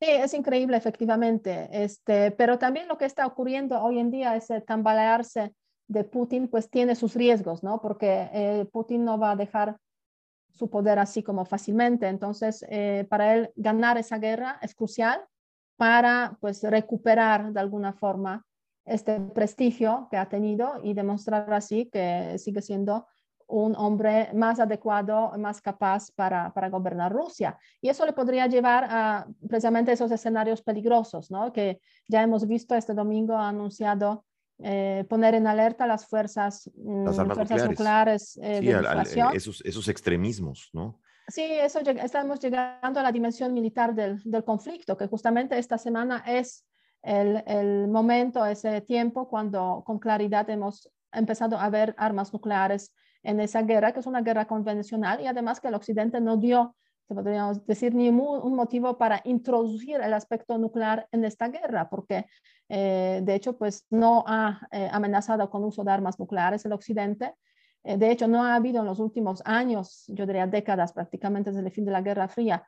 Sí, 0.00 0.10
es 0.10 0.34
increíble, 0.34 0.76
efectivamente. 0.76 1.68
Este, 1.70 2.30
pero 2.32 2.58
también 2.58 2.88
lo 2.88 2.98
que 2.98 3.04
está 3.04 3.26
ocurriendo 3.26 3.80
hoy 3.80 3.98
en 3.98 4.10
día, 4.10 4.36
ese 4.36 4.60
tambalearse 4.60 5.54
de 5.88 6.04
Putin, 6.04 6.48
pues 6.48 6.68
tiene 6.68 6.94
sus 6.94 7.14
riesgos, 7.14 7.62
¿no? 7.62 7.80
Porque 7.80 8.28
eh, 8.32 8.66
Putin 8.72 9.04
no 9.04 9.18
va 9.18 9.32
a 9.32 9.36
dejar 9.36 9.76
su 10.50 10.68
poder 10.70 10.98
así 10.98 11.22
como 11.22 11.44
fácilmente. 11.44 12.08
Entonces, 12.08 12.64
eh, 12.68 13.06
para 13.08 13.34
él 13.34 13.52
ganar 13.56 13.98
esa 13.98 14.18
guerra 14.18 14.58
es 14.62 14.74
crucial 14.74 15.24
para, 15.76 16.36
pues, 16.40 16.62
recuperar 16.62 17.52
de 17.52 17.60
alguna 17.60 17.92
forma 17.92 18.44
este 18.84 19.18
prestigio 19.20 20.08
que 20.10 20.16
ha 20.16 20.28
tenido 20.28 20.80
y 20.82 20.94
demostrar 20.94 21.52
así 21.54 21.88
que 21.90 22.38
sigue 22.38 22.62
siendo 22.62 23.06
un 23.46 23.76
hombre 23.76 24.30
más 24.34 24.58
adecuado, 24.60 25.32
más 25.38 25.60
capaz 25.60 26.10
para, 26.12 26.52
para, 26.52 26.70
gobernar 26.70 27.12
Rusia. 27.12 27.58
Y 27.80 27.88
eso 27.88 28.06
le 28.06 28.12
podría 28.12 28.46
llevar 28.46 28.84
a 28.88 29.26
precisamente 29.48 29.92
esos 29.92 30.10
escenarios 30.10 30.62
peligrosos, 30.62 31.30
¿no? 31.30 31.52
Que 31.52 31.80
ya 32.08 32.22
hemos 32.22 32.46
visto 32.46 32.74
este 32.74 32.94
domingo 32.94 33.34
ha 33.36 33.48
anunciado 33.48 34.24
eh, 34.60 35.04
poner 35.08 35.34
en 35.34 35.46
alerta 35.46 35.86
las 35.86 36.06
fuerzas, 36.06 36.70
mm, 36.76 37.04
las 37.06 37.16
fuerzas 37.16 37.68
nucleares, 37.68 38.38
eh, 38.40 38.60
sí, 39.06 39.20
esos, 39.34 39.60
esos 39.64 39.88
extremismos, 39.88 40.70
¿no? 40.72 41.00
Sí, 41.26 41.42
eso 41.42 41.80
estamos 41.80 42.38
llegando 42.38 43.00
a 43.00 43.02
la 43.02 43.10
dimensión 43.10 43.52
militar 43.52 43.94
del, 43.94 44.22
del 44.24 44.44
conflicto, 44.44 44.96
que 44.96 45.08
justamente 45.08 45.58
esta 45.58 45.78
semana 45.78 46.22
es 46.26 46.64
el, 47.02 47.42
el, 47.46 47.88
momento, 47.88 48.44
ese 48.46 48.80
tiempo 48.82 49.28
cuando 49.28 49.82
con 49.84 49.98
claridad 49.98 50.48
hemos 50.50 50.88
empezado 51.12 51.58
a 51.58 51.68
ver 51.70 51.94
armas 51.98 52.32
nucleares 52.32 52.92
en 53.24 53.40
esa 53.40 53.62
guerra, 53.62 53.92
que 53.92 54.00
es 54.00 54.06
una 54.06 54.22
guerra 54.22 54.46
convencional 54.46 55.20
y 55.20 55.26
además 55.26 55.60
que 55.60 55.68
el 55.68 55.74
Occidente 55.74 56.20
no 56.20 56.36
dio, 56.36 56.76
podríamos 57.08 57.66
decir, 57.66 57.94
ni 57.94 58.08
un 58.08 58.54
motivo 58.54 58.96
para 58.96 59.20
introducir 59.24 60.00
el 60.00 60.14
aspecto 60.14 60.56
nuclear 60.58 61.08
en 61.10 61.24
esta 61.24 61.48
guerra, 61.48 61.88
porque 61.90 62.26
eh, 62.68 63.20
de 63.22 63.34
hecho, 63.34 63.56
pues 63.56 63.86
no 63.90 64.24
ha 64.26 64.66
eh, 64.70 64.88
amenazado 64.90 65.50
con 65.50 65.64
uso 65.64 65.84
de 65.84 65.92
armas 65.92 66.18
nucleares 66.18 66.64
el 66.64 66.72
Occidente. 66.72 67.34
Eh, 67.82 67.96
de 67.96 68.10
hecho, 68.10 68.26
no 68.26 68.42
ha 68.42 68.54
habido 68.54 68.80
en 68.80 68.86
los 68.86 69.00
últimos 69.00 69.42
años, 69.44 70.04
yo 70.08 70.26
diría 70.26 70.46
décadas 70.46 70.92
prácticamente 70.92 71.50
desde 71.50 71.66
el 71.66 71.72
fin 71.72 71.84
de 71.84 71.92
la 71.92 72.02
Guerra 72.02 72.28
Fría, 72.28 72.66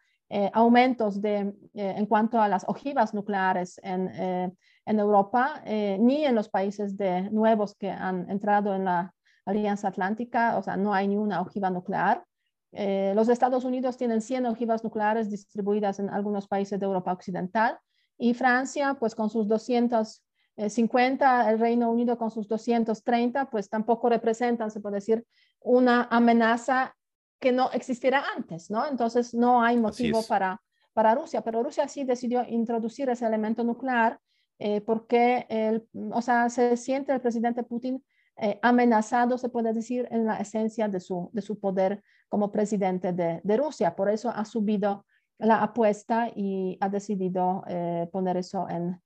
aumentos 0.55 1.23
de, 1.23 1.55
en 1.75 2.07
cuanto 2.07 2.41
a 2.41 2.49
las 2.49 2.65
ojivas 2.67 3.15
nucleares 3.15 3.79
en, 3.85 4.09
en 4.09 4.99
Europa, 4.99 5.63
ni 5.65 6.25
en 6.25 6.35
los 6.35 6.49
países 6.49 6.97
de, 6.97 7.31
nuevos 7.31 7.77
que 7.77 7.93
han 7.93 8.29
entrado 8.29 8.75
en 8.75 8.87
la 8.87 9.15
Alianza 9.47 9.89
Atlántica, 9.89 10.59
o 10.59 10.63
sea, 10.63 10.77
no 10.77 10.93
hay 10.93 11.09
ni 11.09 11.17
una 11.17 11.41
ojiva 11.41 11.71
nuclear. 11.71 12.25
Eh, 12.73 13.13
los 13.15 13.29
Estados 13.29 13.65
Unidos 13.65 13.97
tienen 13.97 14.21
100 14.21 14.47
ojivas 14.47 14.85
nucleares 14.85 15.31
distribuidas 15.31 15.99
en 15.99 16.11
algunos 16.11 16.47
países 16.47 16.79
de 16.79 16.85
Europa 16.85 17.13
Occidental 17.13 17.79
y 18.19 18.35
Francia, 18.35 18.97
pues 18.99 19.15
con 19.15 19.31
sus 19.31 19.49
200 19.49 20.23
50, 20.69 21.51
el 21.51 21.59
Reino 21.59 21.91
Unido 21.91 22.17
con 22.17 22.31
sus 22.31 22.49
230, 22.49 23.51
pues 23.51 23.69
tampoco 23.69 24.09
representan, 24.09 24.71
se 24.71 24.81
puede 24.81 24.97
decir, 24.97 25.27
una 25.61 26.09
amenaza 26.11 26.97
que 27.39 27.53
no 27.53 27.71
existiera 27.73 28.25
antes, 28.35 28.71
¿no? 28.71 28.87
Entonces 28.87 29.35
no 29.35 29.63
hay 29.63 29.77
motivo 29.77 30.23
para, 30.27 30.63
para 30.95 31.15
Rusia, 31.15 31.43
pero 31.43 31.63
Rusia 31.63 31.87
sí 31.89 32.05
decidió 32.05 32.43
introducir 32.49 33.11
ese 33.11 33.27
elemento 33.27 33.65
nuclear 33.65 34.19
eh, 34.59 34.81
porque, 34.81 35.47
el, 35.51 35.87
o 36.13 36.23
sea, 36.23 36.49
se 36.49 36.79
siente 36.79 37.13
el 37.13 37.21
presidente 37.21 37.63
Putin 37.63 38.03
eh, 38.37 38.59
amenazado, 38.63 39.39
se 39.39 39.49
puede 39.49 39.73
decir, 39.73 40.07
en 40.11 40.27
la 40.27 40.37
esencia 40.39 40.89
de 40.89 41.01
su, 41.01 41.31
de 41.33 41.43
su 41.43 41.59
poder 41.59 42.03
como 42.29 42.51
presidente 42.51 43.13
de, 43.13 43.41
de 43.43 43.57
Rusia. 43.57 43.95
Por 43.95 44.09
eso 44.11 44.31
ha 44.31 44.45
subido 44.45 45.07
la 45.39 45.63
apuesta 45.63 46.29
y 46.35 46.79
ha 46.81 46.89
decidido 46.89 47.63
eh, 47.67 48.09
poner 48.13 48.37
eso 48.37 48.69
en, 48.69 49.01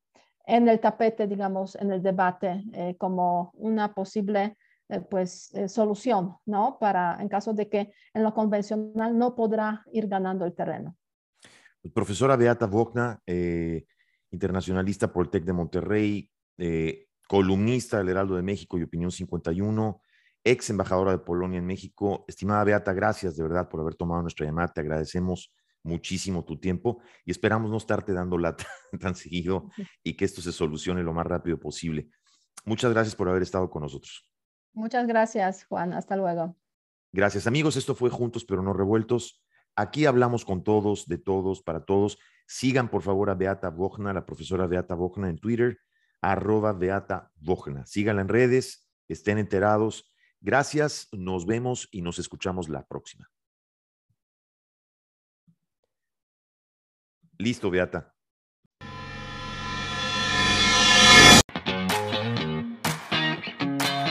en 0.47 0.69
el 0.69 0.81
tapete, 0.81 1.27
digamos, 1.27 1.77
en 1.77 1.93
el 1.93 2.03
debate 2.03 2.65
como 2.99 3.51
una 3.55 3.93
posible 3.95 4.57
pues, 5.09 5.53
solución, 5.69 6.37
¿no? 6.47 6.79
Para, 6.81 7.19
en 7.21 7.29
caso 7.29 7.53
de 7.53 7.69
que 7.69 7.93
en 8.15 8.23
lo 8.23 8.33
convencional 8.33 9.17
no 9.17 9.35
podrá 9.35 9.85
ir 9.93 10.09
ganando 10.09 10.45
el 10.45 10.55
terreno. 10.55 10.97
Profesora 11.95 12.37
Beata 12.37 12.67
Bogna, 12.67 13.21
eh, 13.27 13.87
internacionalista 14.31 15.13
por 15.13 15.25
el 15.25 15.31
TEC 15.31 15.45
de 15.45 15.53
Monterrey, 15.53 16.31
eh, 16.59 17.07
columnista 17.31 17.99
del 17.99 18.09
Heraldo 18.09 18.35
de 18.35 18.43
México 18.43 18.77
y 18.77 18.83
Opinión 18.83 19.13
51, 19.13 20.03
ex 20.43 20.69
embajadora 20.71 21.13
de 21.13 21.19
Polonia 21.19 21.61
en 21.61 21.65
México. 21.65 22.25
Estimada 22.27 22.65
Beata, 22.65 22.93
gracias 22.93 23.37
de 23.37 23.45
verdad 23.45 23.69
por 23.69 23.79
haber 23.79 23.95
tomado 23.95 24.21
nuestra 24.21 24.47
llamada. 24.47 24.67
Te 24.67 24.81
agradecemos 24.81 25.55
muchísimo 25.85 26.45
tu 26.45 26.59
tiempo 26.59 27.01
y 27.25 27.31
esperamos 27.31 27.71
no 27.71 27.77
estarte 27.77 28.13
dando 28.13 28.37
lata 28.37 28.67
tan 29.01 29.15
seguido 29.15 29.71
y 30.03 30.17
que 30.17 30.25
esto 30.25 30.43
se 30.43 30.51
solucione 30.51 31.05
lo 31.05 31.13
más 31.13 31.25
rápido 31.25 31.61
posible. 31.61 32.11
Muchas 32.65 32.93
gracias 32.93 33.15
por 33.15 33.29
haber 33.29 33.43
estado 33.43 33.71
con 33.71 33.83
nosotros. 33.83 34.29
Muchas 34.73 35.07
gracias, 35.07 35.67
Juan. 35.67 35.93
Hasta 35.93 36.17
luego. 36.17 36.57
Gracias, 37.13 37.47
amigos. 37.47 37.77
Esto 37.77 37.95
fue 37.95 38.11
Juntos 38.11 38.45
pero 38.45 38.61
no 38.61 38.73
revueltos. 38.73 39.41
Aquí 39.77 40.05
hablamos 40.05 40.45
con 40.45 40.65
todos, 40.65 41.07
de 41.07 41.19
todos, 41.19 41.63
para 41.63 41.85
todos. 41.85 42.19
Sigan 42.49 42.91
por 42.91 43.03
favor 43.03 43.31
a 43.31 43.35
Beata 43.37 43.71
Bogna, 43.71 44.13
la 44.13 44.27
profesora 44.27 44.67
Beata 44.67 44.97
Bogna 44.97 45.31
en 45.31 45.39
Twitter, 45.39 45.79
arroba 46.21 46.73
Beata 46.73 47.33
Bogna. 47.37 47.87
Síganla 47.87 48.23
en 48.23 48.29
redes, 48.29 48.89
estén 49.09 49.39
enterados. 49.39 50.13
Gracias, 50.41 51.09
nos 51.13 51.47
vemos 51.47 51.89
y 51.91 52.03
nos 52.03 52.19
escuchamos 52.19 52.69
la 52.69 52.87
próxima. 52.87 53.31
Listo, 57.39 57.71
Beata. 57.71 58.15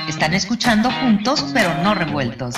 Están 0.08 0.34
escuchando 0.34 0.90
juntos 0.92 1.46
pero 1.54 1.74
no 1.84 1.94
revueltos. 1.94 2.56